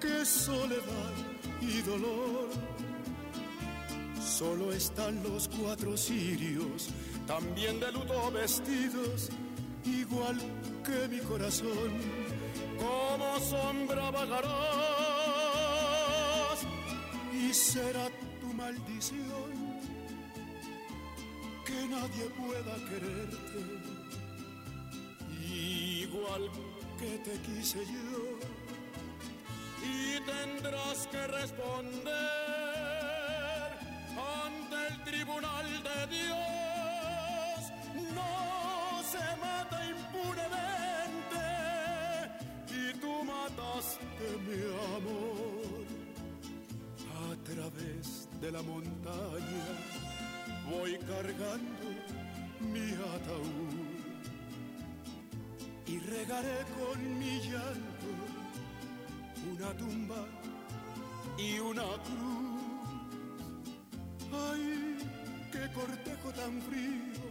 qué 0.00 0.24
soledad 0.24 1.14
y 1.60 1.82
dolor. 1.82 2.48
Solo 4.22 4.72
están 4.72 5.20
los 5.24 5.48
cuatro 5.48 5.96
cirios, 5.96 6.90
también 7.26 7.80
de 7.80 7.92
luto 7.92 8.30
vestidos, 8.30 9.30
igual 9.84 10.40
que 10.84 11.08
mi 11.08 11.18
corazón, 11.20 11.92
como 12.78 13.40
sombra 13.40 14.10
vagarás 14.10 14.54
y 17.32 17.52
será 17.52 18.08
tu 18.40 18.46
maldición 18.54 19.74
que 21.64 21.86
nadie 21.88 22.24
pueda 22.36 22.74
quererte, 22.88 23.60
igual 25.40 26.50
que 26.98 27.18
te 27.18 27.38
quise 27.40 27.84
yo, 27.86 28.38
y 29.82 30.20
tendrás 30.24 31.06
que 31.08 31.26
responder 31.26 32.14
ante 34.44 34.76
el 34.88 35.04
tribunal 35.04 35.82
de 35.82 36.06
Dios. 36.16 36.53
Impunemente 39.94 41.44
y 42.68 42.98
tú 43.00 43.12
mataste 43.24 44.26
mi 44.46 44.60
amor 44.96 45.84
a 47.22 47.28
través 47.44 48.28
de 48.40 48.48
la 48.52 48.62
montaña. 48.62 49.66
Voy 50.70 50.96
cargando 50.98 51.86
mi 52.60 52.92
ataúd 53.14 53.94
y 55.86 55.98
regaré 55.98 56.64
con 56.78 57.18
mi 57.18 57.40
llanto 57.40 58.10
una 59.52 59.70
tumba 59.76 60.24
y 61.38 61.58
una 61.58 61.82
cruz. 61.82 62.54
Ay, 64.32 64.96
qué 65.52 65.72
cortejo 65.72 66.32
tan 66.32 66.60
frío, 66.62 67.22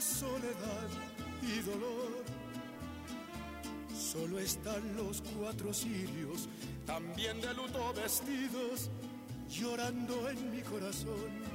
soledad 0.00 0.88
y 1.42 1.60
dolor. 1.60 2.24
Solo 3.94 4.38
están 4.38 4.96
los 4.96 5.22
cuatro 5.36 5.72
cirios, 5.72 6.48
también 6.86 7.40
de 7.40 7.54
luto 7.54 7.92
vestidos, 7.94 8.90
llorando 9.48 10.28
en 10.30 10.50
mi 10.50 10.62
corazón. 10.62 11.54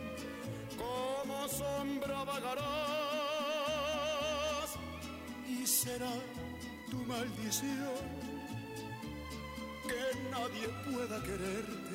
Como 0.78 1.48
sombra 1.48 2.24
vagarás 2.24 2.70
y 5.48 5.66
será 5.66 6.12
tu 6.90 6.98
maldición 7.04 8.30
que 9.88 10.04
nadie 10.30 10.68
pueda 10.86 11.22
quererte 11.24 11.90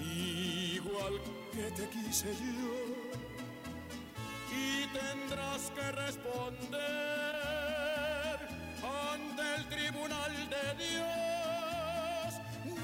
igual 0.00 1.20
que 1.52 1.70
te 1.72 1.88
quise 1.90 2.28
yo 2.34 2.77
que 5.74 5.92
responder 5.92 7.34
ante 8.80 9.42
el 9.56 9.68
tribunal 9.68 10.32
de 10.48 10.84
Dios. 10.84 12.28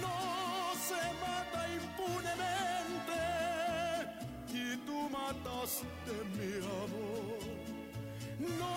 No 0.01 0.19
se 0.89 1.03
mata 1.23 1.61
impunemente 1.81 3.21
y 4.53 4.77
tú 4.85 5.09
mataste 5.09 6.15
mi 6.37 6.53
amor. 6.67 7.39
No 8.59 8.75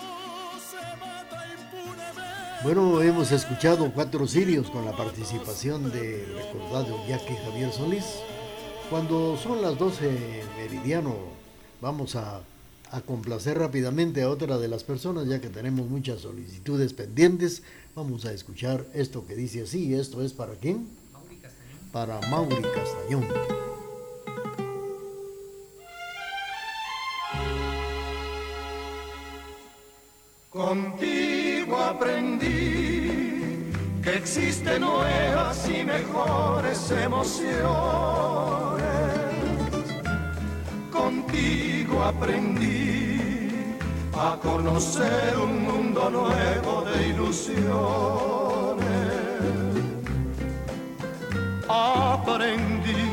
se 0.60 0.84
mata 0.96 1.38
impunemente. 1.58 2.62
Bueno, 2.62 3.02
hemos 3.02 3.32
escuchado 3.32 3.92
Cuatro 3.92 4.28
Sirios 4.28 4.70
con 4.70 4.84
la 4.84 4.96
participación 4.96 5.90
de 5.90 6.24
recordado 6.36 7.04
Jackie 7.08 7.36
Javier 7.44 7.72
Solís. 7.72 8.20
Cuando 8.90 9.36
son 9.36 9.60
las 9.60 9.76
12 9.76 10.44
meridiano, 10.56 11.16
vamos 11.80 12.14
a, 12.14 12.40
a 12.90 13.00
complacer 13.00 13.58
rápidamente 13.58 14.22
a 14.22 14.30
otra 14.30 14.58
de 14.58 14.68
las 14.68 14.84
personas, 14.84 15.26
ya 15.26 15.40
que 15.40 15.48
tenemos 15.48 15.88
muchas 15.88 16.20
solicitudes 16.20 16.92
pendientes. 16.92 17.62
Vamos 17.94 18.24
a 18.24 18.32
escuchar 18.32 18.86
esto 18.94 19.26
que 19.26 19.34
dice 19.34 19.62
así. 19.62 19.94
¿Esto 19.94 20.22
es 20.22 20.32
para 20.32 20.54
quién? 20.54 20.88
Para 21.92 22.20
Mauri 22.28 22.62
Castañón. 22.62 23.26
Contigo 30.50 31.76
aprendí 31.76 32.48
que 34.02 34.16
existen 34.16 34.80
nuevas 34.80 35.68
y 35.68 35.84
mejores 35.84 36.90
emociones. 36.90 38.77
Contigo 41.38 42.02
aprendí 42.02 43.20
a 44.12 44.36
conocer 44.42 45.36
un 45.40 45.62
mundo 45.62 46.10
nuevo 46.10 46.82
de 46.82 47.08
ilusiones. 47.10 47.54
Aprendí 51.68 53.06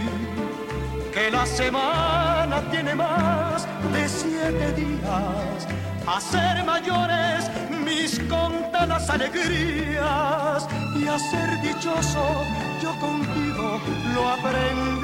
que 1.14 1.30
la 1.30 1.46
semana 1.46 2.64
tiene 2.72 2.96
más 2.96 3.68
de 3.94 4.10
siete 4.10 4.74
días, 4.74 5.68
a 6.08 6.20
ser 6.20 6.64
mayores 6.66 7.52
mis 7.86 8.20
contadas 8.22 9.08
alegrías 9.12 10.68
y 10.96 11.08
a 11.08 11.20
ser 11.20 11.62
dichoso 11.62 12.26
yo 12.82 12.92
contigo 13.00 13.80
lo 14.16 14.30
aprendí. 14.30 14.95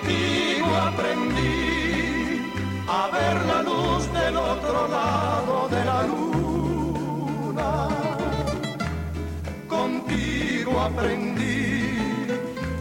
Contigo 0.00 0.76
aprendí 0.76 2.42
a 2.88 3.10
ver 3.12 3.46
la 3.46 3.62
luz 3.62 4.10
del 4.12 4.36
otro 4.36 4.88
lado 4.88 5.68
de 5.68 5.84
la 5.84 6.02
luna. 6.04 7.88
Contigo 9.68 10.80
aprendí 10.80 12.26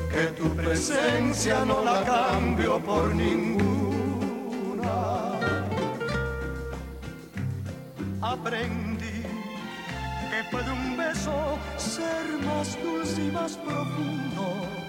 que 0.09 0.27
tu 0.37 0.49
presencia 0.55 1.65
no 1.65 1.83
la 1.83 2.03
cambio 2.03 2.79
por 2.79 3.13
ninguna. 3.13 3.67
Aprendí 8.21 9.23
que 10.31 10.43
puede 10.51 10.71
un 10.71 10.95
beso 10.95 11.57
ser 11.77 12.25
más 12.45 12.77
dulce 12.81 13.25
y 13.25 13.31
más 13.31 13.57
profundo. 13.57 14.88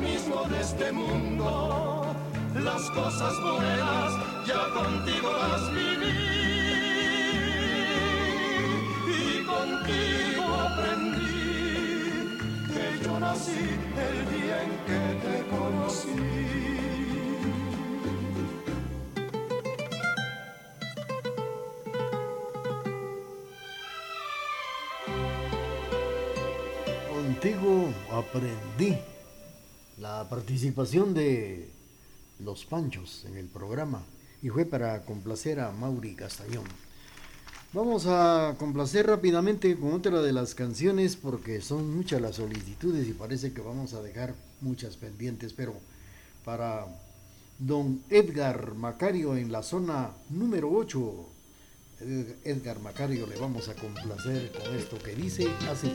Mismo 0.00 0.44
de 0.44 0.60
este 0.60 0.92
mundo. 0.92 2.14
Las 2.54 2.90
cosas 2.90 3.32
buenas 3.40 4.12
ya 4.46 4.68
contigo 4.74 5.30
las 5.32 5.70
viví 5.72 6.12
y 9.06 9.44
contigo 9.44 10.44
aprendí 10.68 12.38
que 12.72 13.04
yo 13.04 13.20
nací 13.20 13.68
el 14.08 14.18
día 14.32 14.62
en 14.62 14.70
que 14.86 15.00
te 15.24 15.34
conocí. 15.54 16.16
Contigo 27.08 27.72
aprendí 28.12 28.98
la 29.98 30.28
participación 30.28 31.14
de 31.14 31.68
los 32.40 32.66
Panchos 32.66 33.24
en 33.26 33.36
el 33.36 33.46
programa 33.46 34.02
y 34.42 34.50
fue 34.50 34.66
para 34.66 35.02
complacer 35.02 35.60
a 35.60 35.72
Mauri 35.72 36.14
Castañón. 36.14 36.64
Vamos 37.72 38.06
a 38.06 38.54
complacer 38.58 39.06
rápidamente 39.06 39.76
con 39.76 39.92
otra 39.92 40.22
de 40.22 40.32
las 40.32 40.54
canciones 40.54 41.16
porque 41.16 41.60
son 41.60 41.94
muchas 41.96 42.20
las 42.20 42.36
solicitudes 42.36 43.08
y 43.08 43.12
parece 43.12 43.52
que 43.52 43.60
vamos 43.60 43.94
a 43.94 44.02
dejar 44.02 44.34
muchas 44.60 44.96
pendientes, 44.96 45.52
pero 45.52 45.74
para 46.44 46.86
don 47.58 48.02
Edgar 48.10 48.74
Macario 48.74 49.36
en 49.36 49.50
la 49.50 49.62
zona 49.62 50.10
número 50.30 50.70
8, 50.70 51.26
Edgar 52.44 52.80
Macario 52.80 53.26
le 53.26 53.36
vamos 53.36 53.68
a 53.68 53.74
complacer 53.74 54.52
con 54.52 54.76
esto 54.76 54.98
que 54.98 55.14
dice 55.14 55.48
así. 55.70 55.90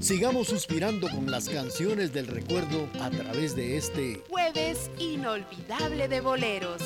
Sigamos 0.00 0.46
suspirando 0.46 1.10
con 1.10 1.28
las 1.28 1.48
canciones 1.48 2.12
del 2.12 2.28
recuerdo 2.28 2.88
a 3.00 3.10
través 3.10 3.56
de 3.56 3.76
este 3.76 4.22
jueves 4.28 4.90
inolvidable 5.00 6.06
de 6.06 6.20
boleros. 6.20 6.82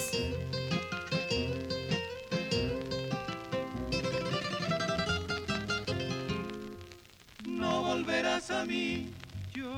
No 7.47 7.83
volverás 7.83 8.51
a 8.51 8.65
mí, 8.65 9.11
yo 9.53 9.75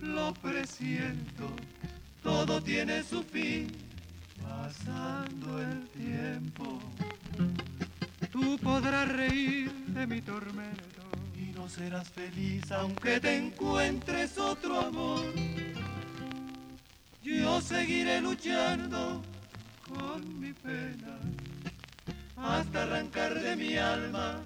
lo 0.00 0.34
presiento, 0.34 1.48
todo 2.22 2.62
tiene 2.62 3.02
su 3.02 3.22
fin, 3.22 3.72
pasando 4.42 5.62
el 5.62 5.88
tiempo. 5.88 6.78
Tú 8.30 8.58
podrás 8.58 9.08
reír 9.08 9.72
de 9.86 10.06
mi 10.06 10.20
tormento 10.20 10.97
serás 11.66 12.08
feliz 12.10 12.70
aunque 12.70 13.18
te 13.18 13.36
encuentres 13.36 14.38
otro 14.38 14.80
amor. 14.80 15.24
Yo 17.22 17.60
seguiré 17.60 18.20
luchando 18.20 19.22
con 19.88 20.40
mi 20.40 20.52
pena 20.52 21.18
hasta 22.36 22.84
arrancar 22.84 23.34
de 23.34 23.56
mi 23.56 23.76
alma 23.76 24.40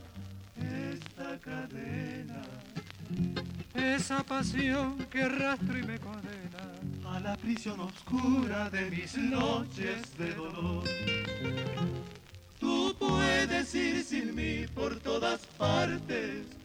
esta 0.56 1.38
cadena. 1.40 2.42
Esa 3.74 4.22
pasión 4.22 4.96
que 5.10 5.22
arrastro 5.22 5.78
y 5.78 5.82
me 5.82 5.98
condena 5.98 6.72
a 7.04 7.20
la 7.20 7.36
prisión 7.36 7.80
oscura 7.80 8.70
de 8.70 8.90
mis 8.90 9.16
noches 9.18 10.16
de 10.16 10.34
dolor. 10.34 10.84
Tú 12.58 12.94
puedes 12.98 13.74
ir 13.74 14.02
sin 14.04 14.34
mí 14.34 14.66
por 14.74 14.98
todas 15.00 15.40
partes 15.58 16.61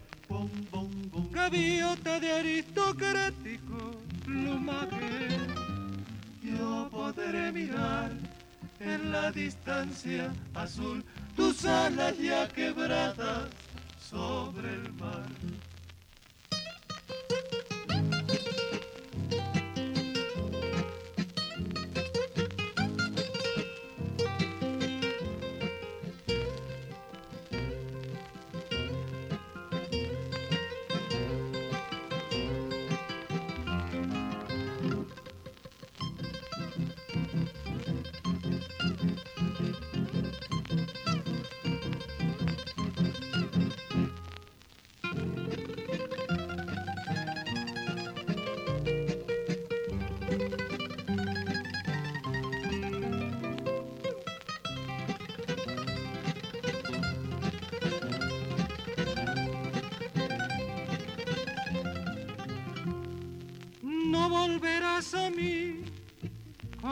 Gaviota 1.31 2.19
de 2.19 2.31
aristocrático 2.31 3.91
plumaje, 4.25 5.29
yo 6.41 6.89
podré 6.91 7.51
mirar 7.51 8.11
en 8.79 9.11
la 9.11 9.31
distancia 9.31 10.33
azul 10.53 11.03
tus 11.35 11.63
alas 11.65 12.17
ya 12.17 12.47
quebradas 12.49 13.49
sobre 13.99 14.73
el 14.73 14.93
mar. 14.93 15.27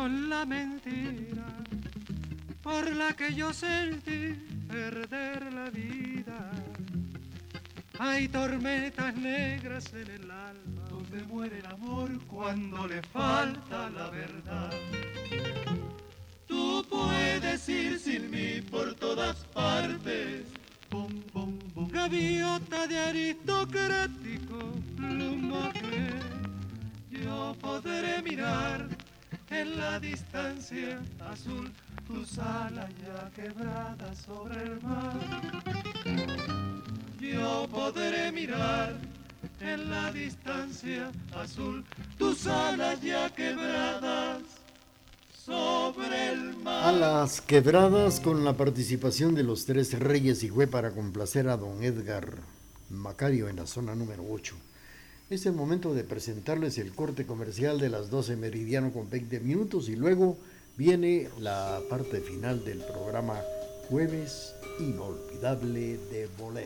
Con 0.06 0.30
la 0.30 0.46
mentira 0.46 1.48
por 2.62 2.96
la 2.96 3.13
que 3.13 3.34
yo 3.34 3.52
sentí 3.52 4.36
perder 4.68 5.52
la 5.52 5.72
vida. 5.72 6.52
Hay 7.98 8.28
tormentas 8.28 9.15
negras 9.15 9.91
en 9.96 10.12
el 10.12 10.30
alma 10.30 10.84
donde 10.91 11.24
muere 11.24 11.58
el 11.58 11.65
amor 11.65 12.24
cuando 12.28 12.86
le 12.86 13.02
falta 13.02 13.89
la 13.89 14.12
verdad. 14.12 14.72
Tú 16.46 16.86
puedes 16.88 17.68
ir 17.68 17.98
sin 17.98 18.30
mí 18.30 18.62
por 18.62 18.94
todas 18.94 19.38
partes. 19.56 20.46
Gaviota 21.89 22.86
de 22.86 23.00
aristocrático 23.00 24.60
plumaje 24.98 26.10
yo 27.10 27.56
podré 27.60 28.22
mirar 28.22 28.95
en 29.62 29.78
la 29.78 30.00
distancia 30.00 31.02
azul 31.20 31.72
tus 32.08 32.38
alas 32.38 32.89
ya 33.06 33.32
quebradas 33.36 34.18
sobre 34.18 34.62
el 34.63 34.82
mar. 34.82 35.13
Yo 37.20 37.68
podré 37.72 38.32
mirar 38.32 38.96
en 39.62 39.89
la 39.89 40.12
distancia 40.12 41.12
azul 41.34 41.86
tus 42.18 42.46
alas 42.48 43.02
ya 43.02 43.30
quebradas 43.34 44.41
sobre 45.46 46.32
el 46.34 46.58
mar. 46.58 46.96
Alas 46.96 47.41
quebradas 47.41 48.20
con 48.20 48.44
la 48.44 48.54
participación 48.58 49.36
de 49.36 49.44
los 49.44 49.65
tres 49.65 49.98
reyes 49.98 50.44
y 50.44 50.50
fue 50.50 50.68
para 50.68 50.91
complacer 50.91 51.48
a 51.48 51.58
don 51.58 51.84
Edgar 51.84 52.39
Macario 52.89 53.48
en 53.48 53.56
la 53.56 53.68
zona 53.68 53.96
número 53.96 54.24
8. 54.30 54.56
Es 55.28 55.48
el 55.48 55.54
momento 55.54 55.96
de 55.96 56.04
presentarles 56.04 56.78
el 56.78 56.94
corte 56.94 57.26
comercial 57.26 57.80
de 57.80 57.90
las 57.90 58.12
12 58.12 58.36
meridiano 58.36 58.94
con 58.94 59.10
20 59.10 59.40
minutos 59.40 59.90
y 59.90 59.96
luego 59.96 60.38
viene 60.78 61.30
la 61.40 61.82
parte 61.90 62.22
final 62.22 62.64
del 62.64 62.78
programa 62.78 63.42
Jueves 63.90 64.54
Inolvidable 64.80 65.98
de 66.12 66.30
Bolero. 66.38 66.66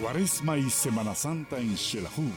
Cuaresma 0.00 0.56
y 0.56 0.70
Semana 0.70 1.14
Santa 1.14 1.58
en 1.58 1.76
Xelajú. 1.76 2.30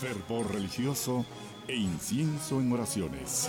Fervor 0.00 0.52
religioso 0.52 1.24
e 1.68 1.76
incienso 1.76 2.60
en 2.60 2.72
oraciones. 2.72 3.48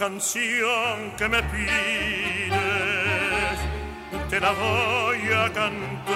Canción 0.00 1.12
que 1.18 1.28
me 1.28 1.42
pides, 1.42 2.58
te 4.30 4.40
la 4.40 4.50
voy 4.52 5.30
a 5.30 5.52
cantar. 5.52 6.14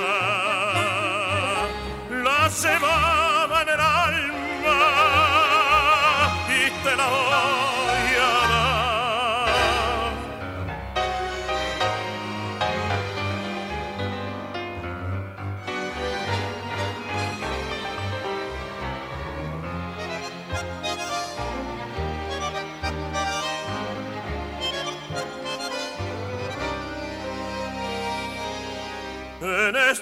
La 2.24 2.48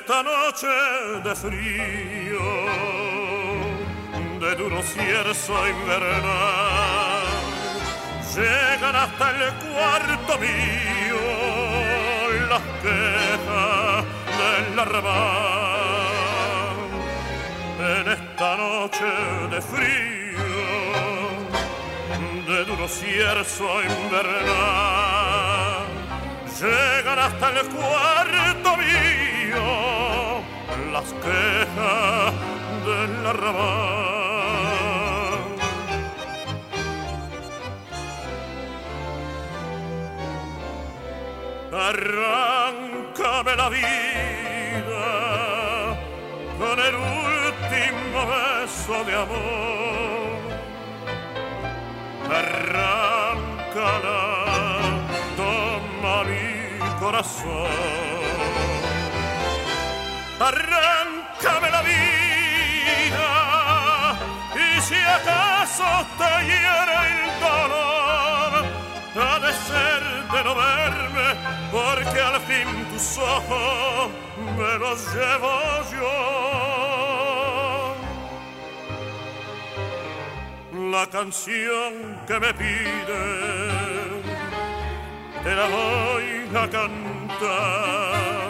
esta 0.03 0.23
noche 0.25 0.67
de 1.23 1.35
frío, 1.37 2.43
de 4.41 4.57
duro 4.57 4.83
cierzo 4.83 5.69
invernal, 5.69 7.23
llegan 8.35 8.97
hasta 8.97 9.31
el 9.31 9.53
cuarto 9.63 10.39
mío 10.39 11.21
las 12.51 12.63
quejas 12.83 14.05
del 14.41 14.81
arrabal. 14.81 16.11
En 17.79 18.09
esta 18.11 18.57
noche 18.57 19.07
de 19.53 19.63
frío, 19.63 20.51
de 22.49 22.65
duro 22.65 22.89
cierzo 22.89 23.85
invernal, 23.85 25.87
llegan 26.61 27.21
hasta 27.21 27.51
el 27.51 27.69
cuarto 27.69 28.77
mío 28.79 29.22
las 30.93 31.13
quejas 31.25 32.35
del 32.87 33.27
arrabal. 33.27 34.13
Arráncame 41.73 43.57
la 43.57 43.69
vida 43.71 45.07
con 46.59 46.79
el 46.79 46.95
último 46.95 48.27
beso 48.27 49.05
de 49.05 49.15
amor. 49.15 50.43
Arráncala, 52.31 53.45
toma 55.37 56.25
mi 56.25 56.79
corazón. 57.01 58.82
Arráncame 60.45 61.71
la 61.71 61.83
vida 61.83 63.31
y 64.57 64.81
si 64.81 64.97
acaso 64.97 65.85
te 66.19 66.33
hiere 66.49 66.97
el 67.13 67.23
dolor, 67.39 68.51
ha 69.23 69.39
de 69.39 69.53
ser 69.53 70.03
de 70.33 70.41
no 70.43 70.53
verme, 70.57 71.29
porque 71.71 72.21
al 72.21 72.41
fin 72.41 72.69
tus 72.91 73.19
ojos 73.19 74.11
me 74.57 74.73
los 74.81 74.99
llevo 75.15 75.55
yo. 75.93 76.13
La 80.91 81.07
canción 81.07 81.93
que 82.27 82.41
me 82.41 82.53
pide, 82.53 83.23
te 85.45 85.55
la 85.55 85.67
voy 85.69 86.49
a 86.57 86.69
cantar. 86.69 88.42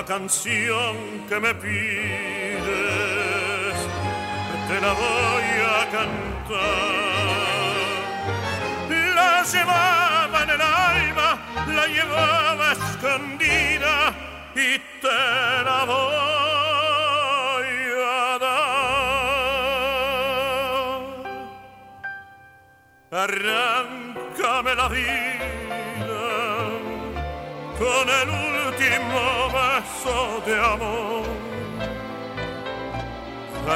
La 0.00 0.06
canción 0.06 0.96
que 1.28 1.38
me 1.38 1.54
pides, 1.56 2.60
te 4.68 4.80
la 4.80 4.92
voy 4.94 5.48
a 5.76 5.90
cantar. 5.96 7.00
La 9.14 9.42
llevaba 9.42 10.42
en 10.44 10.50
el 10.50 10.62
alma, 10.62 11.38
la 11.66 11.86
llevaba 11.86 12.72
escondida 12.72 14.14
y 14.54 14.78
te 15.02 15.22
la 15.68 15.84
voy 15.84 17.70
a 18.06 18.38
dar. 18.38 18.60
Arráncame 23.24 24.74
la 24.74 24.88
vida 24.88 25.49
con 27.90 28.08
el 28.08 28.28
último 28.28 29.22
beso 29.58 30.16
de 30.46 30.54
amor. 30.74 31.24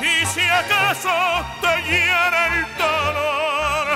y 0.00 0.14
si 0.32 0.44
acaso 0.62 1.14
te 1.62 1.72
hiera 1.88 2.40
el 2.52 2.60
dolor, 2.84 3.86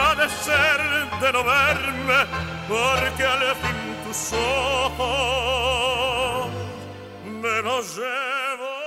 ha 0.00 0.14
de 0.20 0.26
ser 0.46 0.80
de 1.20 1.28
no 1.32 1.42
verme, 1.44 2.20
porque 2.68 3.24
al 3.24 3.42
fin 3.62 3.80
tus 4.04 4.32
ojos 4.32 5.91
los 7.62 7.96
llevo. 7.96 8.82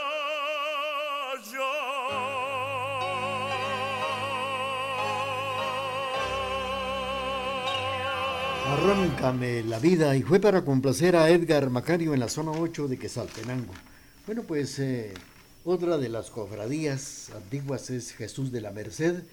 Arráncame 8.67 9.63
la 9.63 9.79
vida 9.79 10.15
y 10.15 10.21
fue 10.21 10.39
para 10.39 10.65
complacer 10.65 11.15
a 11.15 11.29
Edgar 11.29 11.69
Macario 11.69 12.13
en 12.13 12.19
la 12.19 12.27
zona 12.27 12.51
8 12.51 12.87
de 12.87 12.97
Quesaltenango. 12.97 13.73
Bueno, 14.25 14.43
pues 14.43 14.77
eh, 14.79 15.13
otra 15.63 15.97
de 15.97 16.09
las 16.09 16.29
cofradías 16.29 17.29
antiguas 17.35 17.89
es 17.89 18.11
Jesús 18.11 18.51
de 18.51 18.61
la 18.61 18.71
Merced, 18.71 19.23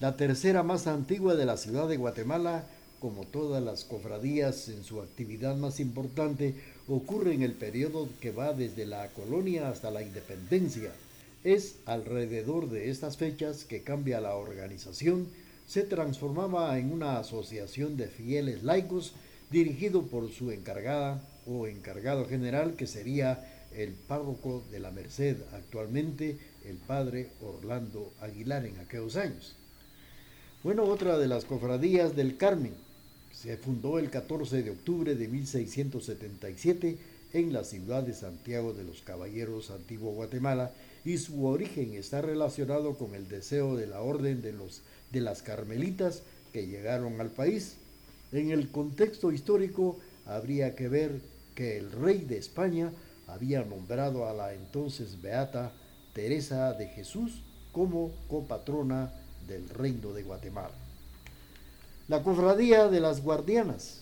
la 0.00 0.16
tercera 0.16 0.62
más 0.62 0.86
antigua 0.86 1.36
de 1.36 1.46
la 1.46 1.56
ciudad 1.56 1.88
de 1.88 1.96
Guatemala, 1.96 2.66
como 3.00 3.24
todas 3.24 3.62
las 3.62 3.84
cofradías 3.84 4.68
en 4.68 4.82
su 4.82 5.00
actividad 5.00 5.56
más 5.56 5.80
importante, 5.80 6.54
ocurre 6.88 7.34
en 7.34 7.42
el 7.42 7.52
periodo 7.52 8.08
que 8.20 8.32
va 8.32 8.52
desde 8.52 8.86
la 8.86 9.08
colonia 9.08 9.68
hasta 9.68 9.90
la 9.90 10.02
independencia. 10.02 10.90
Es 11.44 11.76
alrededor 11.84 12.70
de 12.70 12.90
estas 12.90 13.16
fechas 13.16 13.64
que 13.64 13.82
cambia 13.82 14.20
la 14.20 14.34
organización, 14.34 15.28
se 15.66 15.82
transformaba 15.82 16.78
en 16.78 16.92
una 16.92 17.18
asociación 17.18 17.96
de 17.96 18.08
fieles 18.08 18.62
laicos 18.62 19.12
dirigido 19.50 20.02
por 20.02 20.30
su 20.30 20.50
encargada 20.50 21.22
o 21.46 21.66
encargado 21.66 22.26
general 22.26 22.74
que 22.74 22.86
sería 22.86 23.66
el 23.76 23.92
párroco 23.92 24.62
de 24.70 24.80
la 24.80 24.90
Merced, 24.90 25.36
actualmente 25.52 26.38
el 26.64 26.76
padre 26.76 27.28
Orlando 27.42 28.12
Aguilar 28.20 28.64
en 28.64 28.78
aquellos 28.78 29.16
años. 29.16 29.56
Bueno, 30.64 30.84
otra 30.84 31.18
de 31.18 31.28
las 31.28 31.44
cofradías 31.44 32.16
del 32.16 32.36
Carmen 32.36 32.74
se 33.40 33.56
fundó 33.56 34.00
el 34.00 34.10
14 34.10 34.64
de 34.64 34.70
octubre 34.70 35.14
de 35.14 35.28
1677 35.28 36.98
en 37.34 37.52
la 37.52 37.62
ciudad 37.62 38.02
de 38.02 38.12
Santiago 38.12 38.72
de 38.72 38.82
los 38.82 39.02
Caballeros, 39.02 39.70
Antiguo 39.70 40.12
Guatemala, 40.12 40.72
y 41.04 41.18
su 41.18 41.46
origen 41.46 41.94
está 41.94 42.20
relacionado 42.20 42.94
con 42.94 43.14
el 43.14 43.28
deseo 43.28 43.76
de 43.76 43.86
la 43.86 44.00
orden 44.00 44.42
de, 44.42 44.52
los, 44.52 44.82
de 45.12 45.20
las 45.20 45.42
carmelitas 45.42 46.22
que 46.52 46.66
llegaron 46.66 47.20
al 47.20 47.30
país. 47.30 47.76
En 48.32 48.50
el 48.50 48.70
contexto 48.70 49.30
histórico 49.30 50.00
habría 50.26 50.74
que 50.74 50.88
ver 50.88 51.20
que 51.54 51.78
el 51.78 51.92
rey 51.92 52.24
de 52.24 52.38
España 52.38 52.90
había 53.28 53.64
nombrado 53.64 54.26
a 54.28 54.32
la 54.32 54.52
entonces 54.52 55.22
beata 55.22 55.72
Teresa 56.12 56.72
de 56.72 56.88
Jesús 56.88 57.42
como 57.70 58.10
copatrona 58.26 59.12
del 59.46 59.68
reino 59.68 60.12
de 60.12 60.24
Guatemala. 60.24 60.87
La 62.08 62.22
cofradía 62.22 62.88
de 62.88 63.00
las 63.00 63.22
guardianas. 63.22 63.98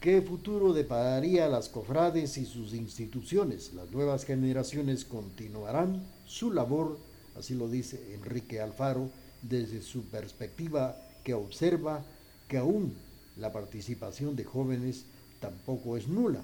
¿Qué 0.00 0.20
futuro 0.22 0.72
depararía 0.72 1.46
a 1.46 1.48
las 1.48 1.68
cofrades 1.68 2.38
y 2.38 2.46
sus 2.46 2.74
instituciones? 2.74 3.72
Las 3.74 3.90
nuevas 3.90 4.24
generaciones 4.24 5.04
continuarán 5.04 6.02
su 6.26 6.52
labor, 6.52 6.98
así 7.38 7.54
lo 7.54 7.68
dice 7.68 8.14
Enrique 8.14 8.60
Alfaro, 8.60 9.10
desde 9.42 9.82
su 9.82 10.02
perspectiva 10.04 10.96
que 11.22 11.34
observa 11.34 12.02
que 12.48 12.56
aún 12.58 12.94
la 13.36 13.52
participación 13.52 14.34
de 14.36 14.44
jóvenes 14.44 15.04
tampoco 15.40 15.96
es 15.96 16.08
nula. 16.08 16.42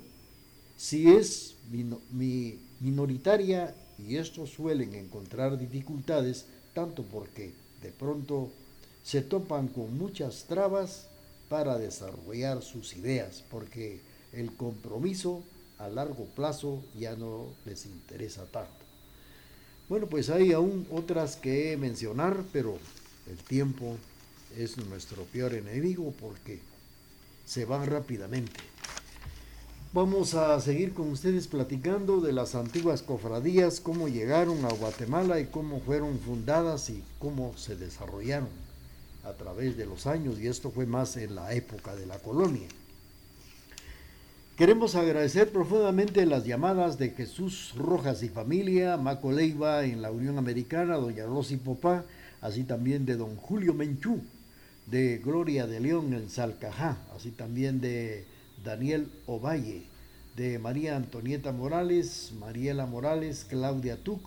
Si 0.76 1.10
es 1.10 1.54
mino- 1.70 2.00
mi- 2.12 2.58
minoritaria 2.80 3.74
y 3.98 4.16
estos 4.16 4.50
suelen 4.50 4.94
encontrar 4.94 5.58
dificultades 5.58 6.44
tanto 6.74 7.02
porque 7.02 7.54
de 7.82 7.90
pronto 7.90 8.50
se 9.06 9.22
topan 9.22 9.68
con 9.68 9.96
muchas 9.96 10.46
trabas 10.48 11.06
para 11.48 11.78
desarrollar 11.78 12.60
sus 12.60 12.96
ideas, 12.96 13.44
porque 13.52 14.00
el 14.32 14.52
compromiso 14.56 15.44
a 15.78 15.88
largo 15.88 16.24
plazo 16.24 16.82
ya 16.98 17.14
no 17.14 17.46
les 17.64 17.86
interesa 17.86 18.46
tanto. 18.46 18.72
Bueno, 19.88 20.08
pues 20.08 20.28
hay 20.28 20.52
aún 20.52 20.88
otras 20.90 21.36
que 21.36 21.76
mencionar, 21.76 22.42
pero 22.52 22.78
el 23.30 23.36
tiempo 23.36 23.96
es 24.58 24.76
nuestro 24.76 25.22
peor 25.22 25.54
enemigo 25.54 26.12
porque 26.20 26.58
se 27.44 27.64
van 27.64 27.86
rápidamente. 27.86 28.58
Vamos 29.92 30.34
a 30.34 30.60
seguir 30.60 30.94
con 30.94 31.10
ustedes 31.12 31.46
platicando 31.46 32.20
de 32.20 32.32
las 32.32 32.56
antiguas 32.56 33.02
cofradías, 33.02 33.78
cómo 33.78 34.08
llegaron 34.08 34.64
a 34.64 34.72
Guatemala 34.72 35.38
y 35.38 35.46
cómo 35.46 35.78
fueron 35.78 36.18
fundadas 36.18 36.90
y 36.90 37.04
cómo 37.20 37.56
se 37.56 37.76
desarrollaron 37.76 38.65
a 39.26 39.32
través 39.32 39.76
de 39.76 39.86
los 39.86 40.06
años, 40.06 40.38
y 40.38 40.46
esto 40.46 40.70
fue 40.70 40.86
más 40.86 41.16
en 41.16 41.34
la 41.34 41.52
época 41.52 41.96
de 41.96 42.06
la 42.06 42.18
colonia. 42.18 42.68
Queremos 44.56 44.94
agradecer 44.94 45.50
profundamente 45.50 46.24
las 46.24 46.46
llamadas 46.46 46.96
de 46.96 47.10
Jesús 47.10 47.74
Rojas 47.76 48.22
y 48.22 48.28
familia, 48.28 48.96
Maco 48.96 49.32
Leiva 49.32 49.84
en 49.84 50.00
la 50.00 50.10
Unión 50.10 50.38
Americana, 50.38 50.96
doña 50.96 51.26
Rosy 51.26 51.56
Popá, 51.56 52.04
así 52.40 52.62
también 52.62 53.04
de 53.04 53.16
don 53.16 53.36
Julio 53.36 53.74
Menchú, 53.74 54.22
de 54.86 55.18
Gloria 55.18 55.66
de 55.66 55.80
León 55.80 56.14
en 56.14 56.30
Salcajá, 56.30 56.96
así 57.14 57.32
también 57.32 57.80
de 57.80 58.24
Daniel 58.64 59.08
Ovalle, 59.26 59.82
de 60.36 60.58
María 60.58 60.96
Antonieta 60.96 61.52
Morales, 61.52 62.32
Mariela 62.38 62.86
Morales, 62.86 63.44
Claudia 63.48 63.96
Tuc, 63.96 64.20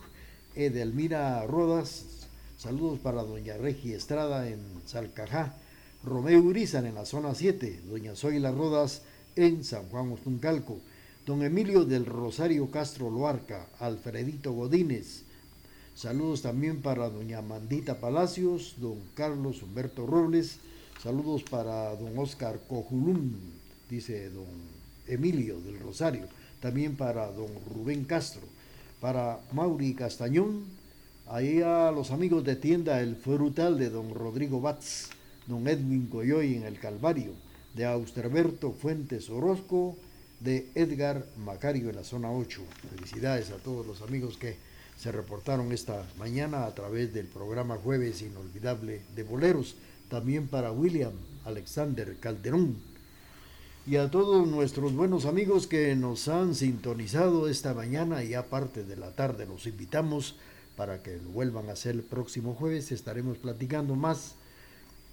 Edelmira 0.56 1.44
Rodas, 1.48 2.19
saludos 2.60 3.00
para 3.00 3.24
doña 3.24 3.56
Regi 3.56 3.94
Estrada 3.94 4.50
en 4.50 4.60
Salcajá, 4.86 5.56
Romeo 6.04 6.42
Urizan 6.42 6.86
en 6.86 6.96
la 6.96 7.06
zona 7.06 7.34
7, 7.34 7.84
doña 7.88 8.18
Zoila 8.18 8.52
Rodas 8.52 9.02
en 9.38 9.64
San 9.64 9.88
Juan 9.88 10.12
Ostuncalco, 10.12 10.78
don 11.26 11.42
Emilio 11.42 11.86
del 11.86 12.06
Rosario 12.06 12.70
Castro 12.70 13.10
Loarca, 13.10 13.68
Alfredito 13.80 14.52
Godínez, 14.52 15.24
saludos 15.96 16.42
también 16.42 16.82
para 16.82 17.10
doña 17.10 17.42
Mandita 17.42 18.02
Palacios, 18.02 18.76
don 18.78 19.00
Carlos 19.16 19.64
Humberto 19.64 20.06
Robles, 20.06 20.60
saludos 21.02 21.44
para 21.44 21.96
don 21.96 22.20
Oscar 22.20 22.60
Cojulún, 22.68 23.40
dice 23.90 24.30
don 24.32 24.52
Emilio 25.08 25.62
del 25.62 25.80
Rosario, 25.80 26.28
también 26.60 26.98
para 26.98 27.32
don 27.32 27.48
Rubén 27.74 28.04
Castro, 28.04 28.44
para 29.00 29.40
Mauri 29.54 29.94
Castañón, 29.94 30.79
ahí 31.30 31.62
a 31.62 31.92
los 31.92 32.12
amigos 32.12 32.44
de 32.44 32.56
tienda 32.56 33.02
El 33.02 33.16
Frutal 33.16 33.78
de 33.78 33.90
don 33.90 34.14
Rodrigo 34.14 34.62
Batz, 34.62 35.10
don 35.46 35.68
Edwin 35.68 36.08
Coyoy 36.08 36.56
en 36.56 36.64
el 36.64 36.80
Calvario, 36.80 37.34
de 37.76 37.86
Austerberto 37.86 38.72
Fuentes 38.72 39.30
Orozco, 39.30 39.96
de 40.40 40.70
Edgar 40.74 41.26
Macario 41.38 41.90
en 41.90 41.98
la 41.98 42.04
zona 42.04 42.32
8. 42.32 42.62
Felicidades 42.96 43.52
a 43.52 43.58
todos 43.58 43.86
los 43.86 44.02
amigos 44.02 44.38
que 44.38 44.58
se 44.98 45.12
reportaron 45.12 45.72
esta 45.72 46.04
mañana 46.18 46.66
a 46.66 46.74
través 46.74 47.14
del 47.14 47.28
programa 47.28 47.78
Jueves 47.78 48.22
Inolvidable 48.22 49.02
de 49.16 49.24
Boleros. 49.24 49.76
También 50.10 50.48
para 50.48 50.72
William 50.72 51.14
Alexander 51.46 52.18
Calderón, 52.20 52.78
y 53.86 53.96
a 53.96 54.12
todos 54.12 54.48
nuestros 54.48 54.94
buenos 54.94 55.26
amigos 55.26 55.68
que 55.68 55.96
nos 55.96 56.28
han 56.28 56.54
sintonizado 56.54 57.48
esta 57.48 57.74
mañana 57.74 58.24
y 58.24 58.34
aparte 58.34 58.84
de 58.84 58.96
la 58.96 59.12
tarde 59.16 59.46
los 59.46 59.66
invitamos 59.68 60.36
para 60.80 61.04
que 61.04 61.18
lo 61.18 61.32
vuelvan 61.32 61.68
a 61.68 61.74
hacer 61.74 61.96
el 61.96 62.04
próximo 62.04 62.56
jueves. 62.56 62.94
Estaremos 62.94 63.38
platicando 63.38 63.96
más 63.96 64.36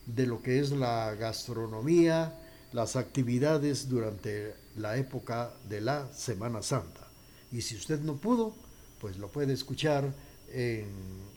de 0.07 0.25
lo 0.25 0.41
que 0.41 0.61
es 0.61 0.71
la 0.71 1.12
gastronomía, 1.17 2.33
las 2.73 2.95
actividades 2.95 3.89
durante 3.89 4.55
la 4.77 4.97
época 4.97 5.51
de 5.69 5.81
la 5.81 6.07
Semana 6.14 6.62
Santa. 6.62 7.09
Y 7.51 7.62
si 7.62 7.75
usted 7.75 7.99
no 7.99 8.14
pudo, 8.14 8.55
pues 9.01 9.19
lo 9.19 9.27
puede 9.27 9.55
escuchar 9.55 10.14
en 10.53 10.87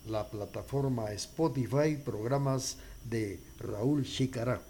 la 0.05 0.27
plataforma 0.27 1.11
Spotify, 1.13 1.95
programas 1.95 2.77
de 3.09 3.39
Raúl 3.57 4.05
Chicará. 4.05 4.61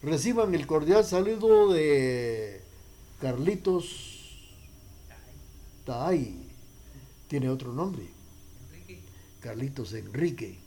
Reciban 0.00 0.54
el 0.54 0.68
cordial 0.68 1.04
saludo 1.04 1.72
de 1.72 2.60
Carlitos 3.20 4.46
Taay. 5.84 6.36
Tiene 7.26 7.48
otro 7.48 7.72
nombre. 7.72 8.19
Carlitos 9.40 9.94
Enrique. 9.94 10.58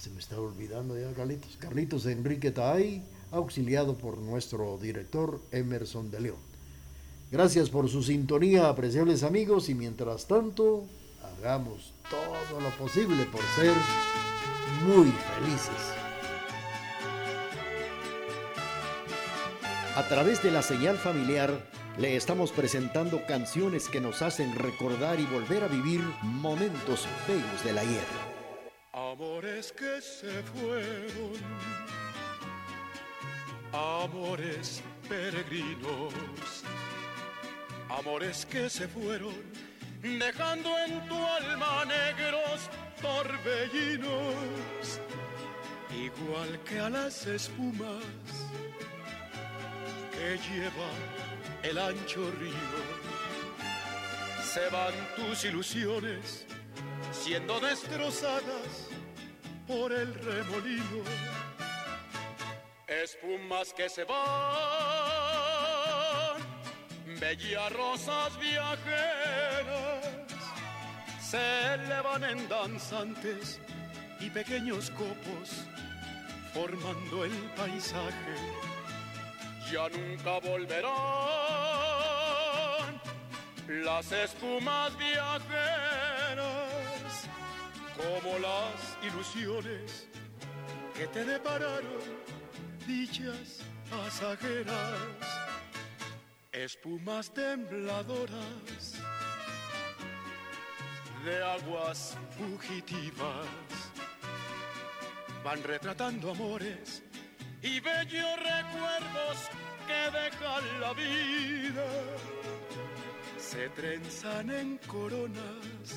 Se 0.00 0.10
me 0.10 0.20
está 0.20 0.38
olvidando 0.38 0.98
ya 0.98 1.12
Carlitos. 1.12 1.56
Carlitos 1.58 2.06
Enrique 2.06 2.50
Taay, 2.50 3.02
auxiliado 3.30 3.96
por 3.96 4.18
nuestro 4.18 4.78
director 4.78 5.40
Emerson 5.50 6.10
de 6.10 6.20
León. 6.20 6.52
Gracias 7.30 7.70
por 7.70 7.88
su 7.88 8.02
sintonía, 8.02 8.68
apreciables 8.68 9.22
amigos, 9.22 9.68
y 9.70 9.74
mientras 9.74 10.26
tanto, 10.26 10.84
hagamos 11.38 11.94
todo 12.10 12.60
lo 12.60 12.70
posible 12.76 13.24
por 13.24 13.40
ser 13.56 13.74
muy 14.86 15.10
felices. 15.10 15.92
A 19.96 20.08
través 20.08 20.42
de 20.42 20.50
la 20.50 20.62
señal 20.62 20.98
familiar 20.98 21.50
le 21.98 22.16
estamos 22.16 22.52
presentando 22.52 23.24
canciones 23.26 23.88
que 23.88 24.00
nos 24.00 24.22
hacen 24.22 24.54
recordar 24.54 25.20
y 25.20 25.26
volver 25.26 25.62
a 25.62 25.68
vivir 25.68 26.00
momentos 26.22 27.06
bellos 27.28 27.64
del 27.64 27.78
ayer. 27.78 28.04
Amores 28.92 29.72
que 29.72 30.00
se 30.00 30.42
fueron, 30.42 31.32
amores 33.72 34.82
peregrinos, 35.08 36.14
amores 37.88 38.46
que 38.46 38.70
se 38.70 38.88
fueron, 38.88 39.34
dejando 40.02 40.70
en 40.86 41.06
tu 41.08 41.14
alma 41.14 41.84
negros 41.84 42.70
torbellinos, 43.02 45.00
igual 45.94 46.58
que 46.64 46.78
a 46.80 46.88
las 46.88 47.26
espumas 47.26 48.02
que 50.12 50.38
lleva 50.38 51.31
el 51.62 51.78
ancho 51.78 52.30
río. 52.40 52.52
Se 54.42 54.68
van 54.68 54.92
tus 55.16 55.44
ilusiones 55.44 56.46
siendo 57.12 57.60
destrozadas 57.60 58.88
por 59.66 59.92
el 59.92 60.12
remolino. 60.14 61.04
Espumas 62.86 63.72
que 63.72 63.88
se 63.88 64.04
van, 64.04 64.18
bellas 67.18 67.72
rosas 67.72 68.38
viajeras, 68.38 70.04
se 71.20 71.74
elevan 71.74 72.24
en 72.24 72.48
danzantes 72.48 73.60
y 74.20 74.28
pequeños 74.28 74.90
copos 74.90 75.64
formando 76.52 77.24
el 77.24 77.32
paisaje 77.56 78.36
ya 79.72 79.88
nunca 79.88 80.38
volverán 80.40 81.41
las 83.80 84.12
espumas 84.12 84.96
viajeras 84.98 86.42
como 87.96 88.38
las 88.38 88.98
ilusiones 89.02 90.06
que 90.94 91.06
te 91.06 91.24
depararon 91.24 92.02
dichas 92.86 93.60
pasajeras, 93.90 94.74
espumas 96.52 97.32
tembladoras 97.32 99.00
de 101.24 101.42
aguas 101.42 102.18
fugitivas 102.36 103.46
van 105.42 105.62
retratando 105.62 106.32
amores 106.32 107.02
y 107.62 107.80
bellos 107.80 108.36
recuerdos 108.36 109.48
que 109.86 110.10
dejan 110.18 110.80
la 110.80 110.92
vida 110.92 111.86
se 113.52 113.68
trenzan 113.68 114.50
en 114.50 114.78
coronas 114.86 115.88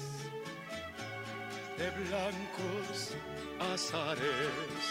de 1.78 1.90
blancos 1.90 3.16
azares, 3.74 4.82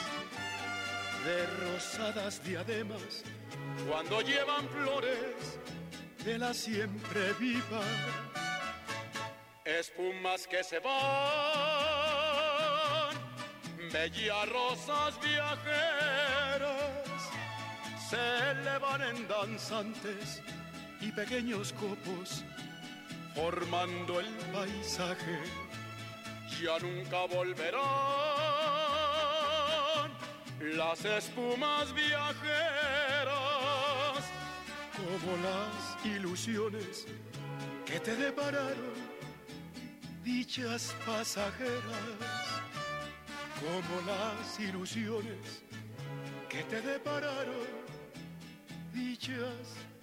de 1.26 1.46
rosadas 1.62 2.42
diademas, 2.42 3.22
cuando 3.86 4.22
llevan 4.22 4.66
flores 4.70 5.58
de 6.24 6.38
la 6.38 6.54
siempre 6.54 7.34
viva, 7.38 7.82
espumas 9.66 10.46
que 10.46 10.64
se 10.64 10.78
van, 10.78 10.94
bellas 13.92 14.48
rosas 14.48 15.20
viajeras 15.20 16.94
se 18.08 18.50
elevan 18.52 19.02
en 19.02 19.28
danzantes 19.28 20.40
y 21.04 21.12
pequeños 21.12 21.72
copos 21.74 22.42
formando 23.34 24.20
el 24.20 24.28
paisaje, 24.52 25.38
ya 26.62 26.78
nunca 26.78 27.26
volverán 27.26 27.82
las 30.60 31.04
espumas 31.04 31.92
viajeras 31.92 33.34
como 34.96 35.36
las 35.42 36.06
ilusiones 36.06 37.06
que 37.84 38.00
te 38.00 38.16
depararon 38.16 38.94
dichas 40.22 40.94
pasajeras 41.04 42.62
como 43.60 44.00
las 44.06 44.58
ilusiones 44.58 45.62
que 46.48 46.62
te 46.62 46.80
depararon 46.80 47.84
dichas 48.94 49.34
pasajeras. 49.34 49.93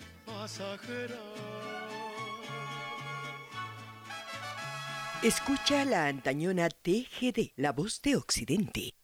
Escucha 5.23 5.85
la 5.85 6.07
antañona 6.07 6.69
TGD, 6.69 7.51
la 7.55 7.71
voz 7.71 8.01
de 8.01 8.15
Occidente. 8.15 9.00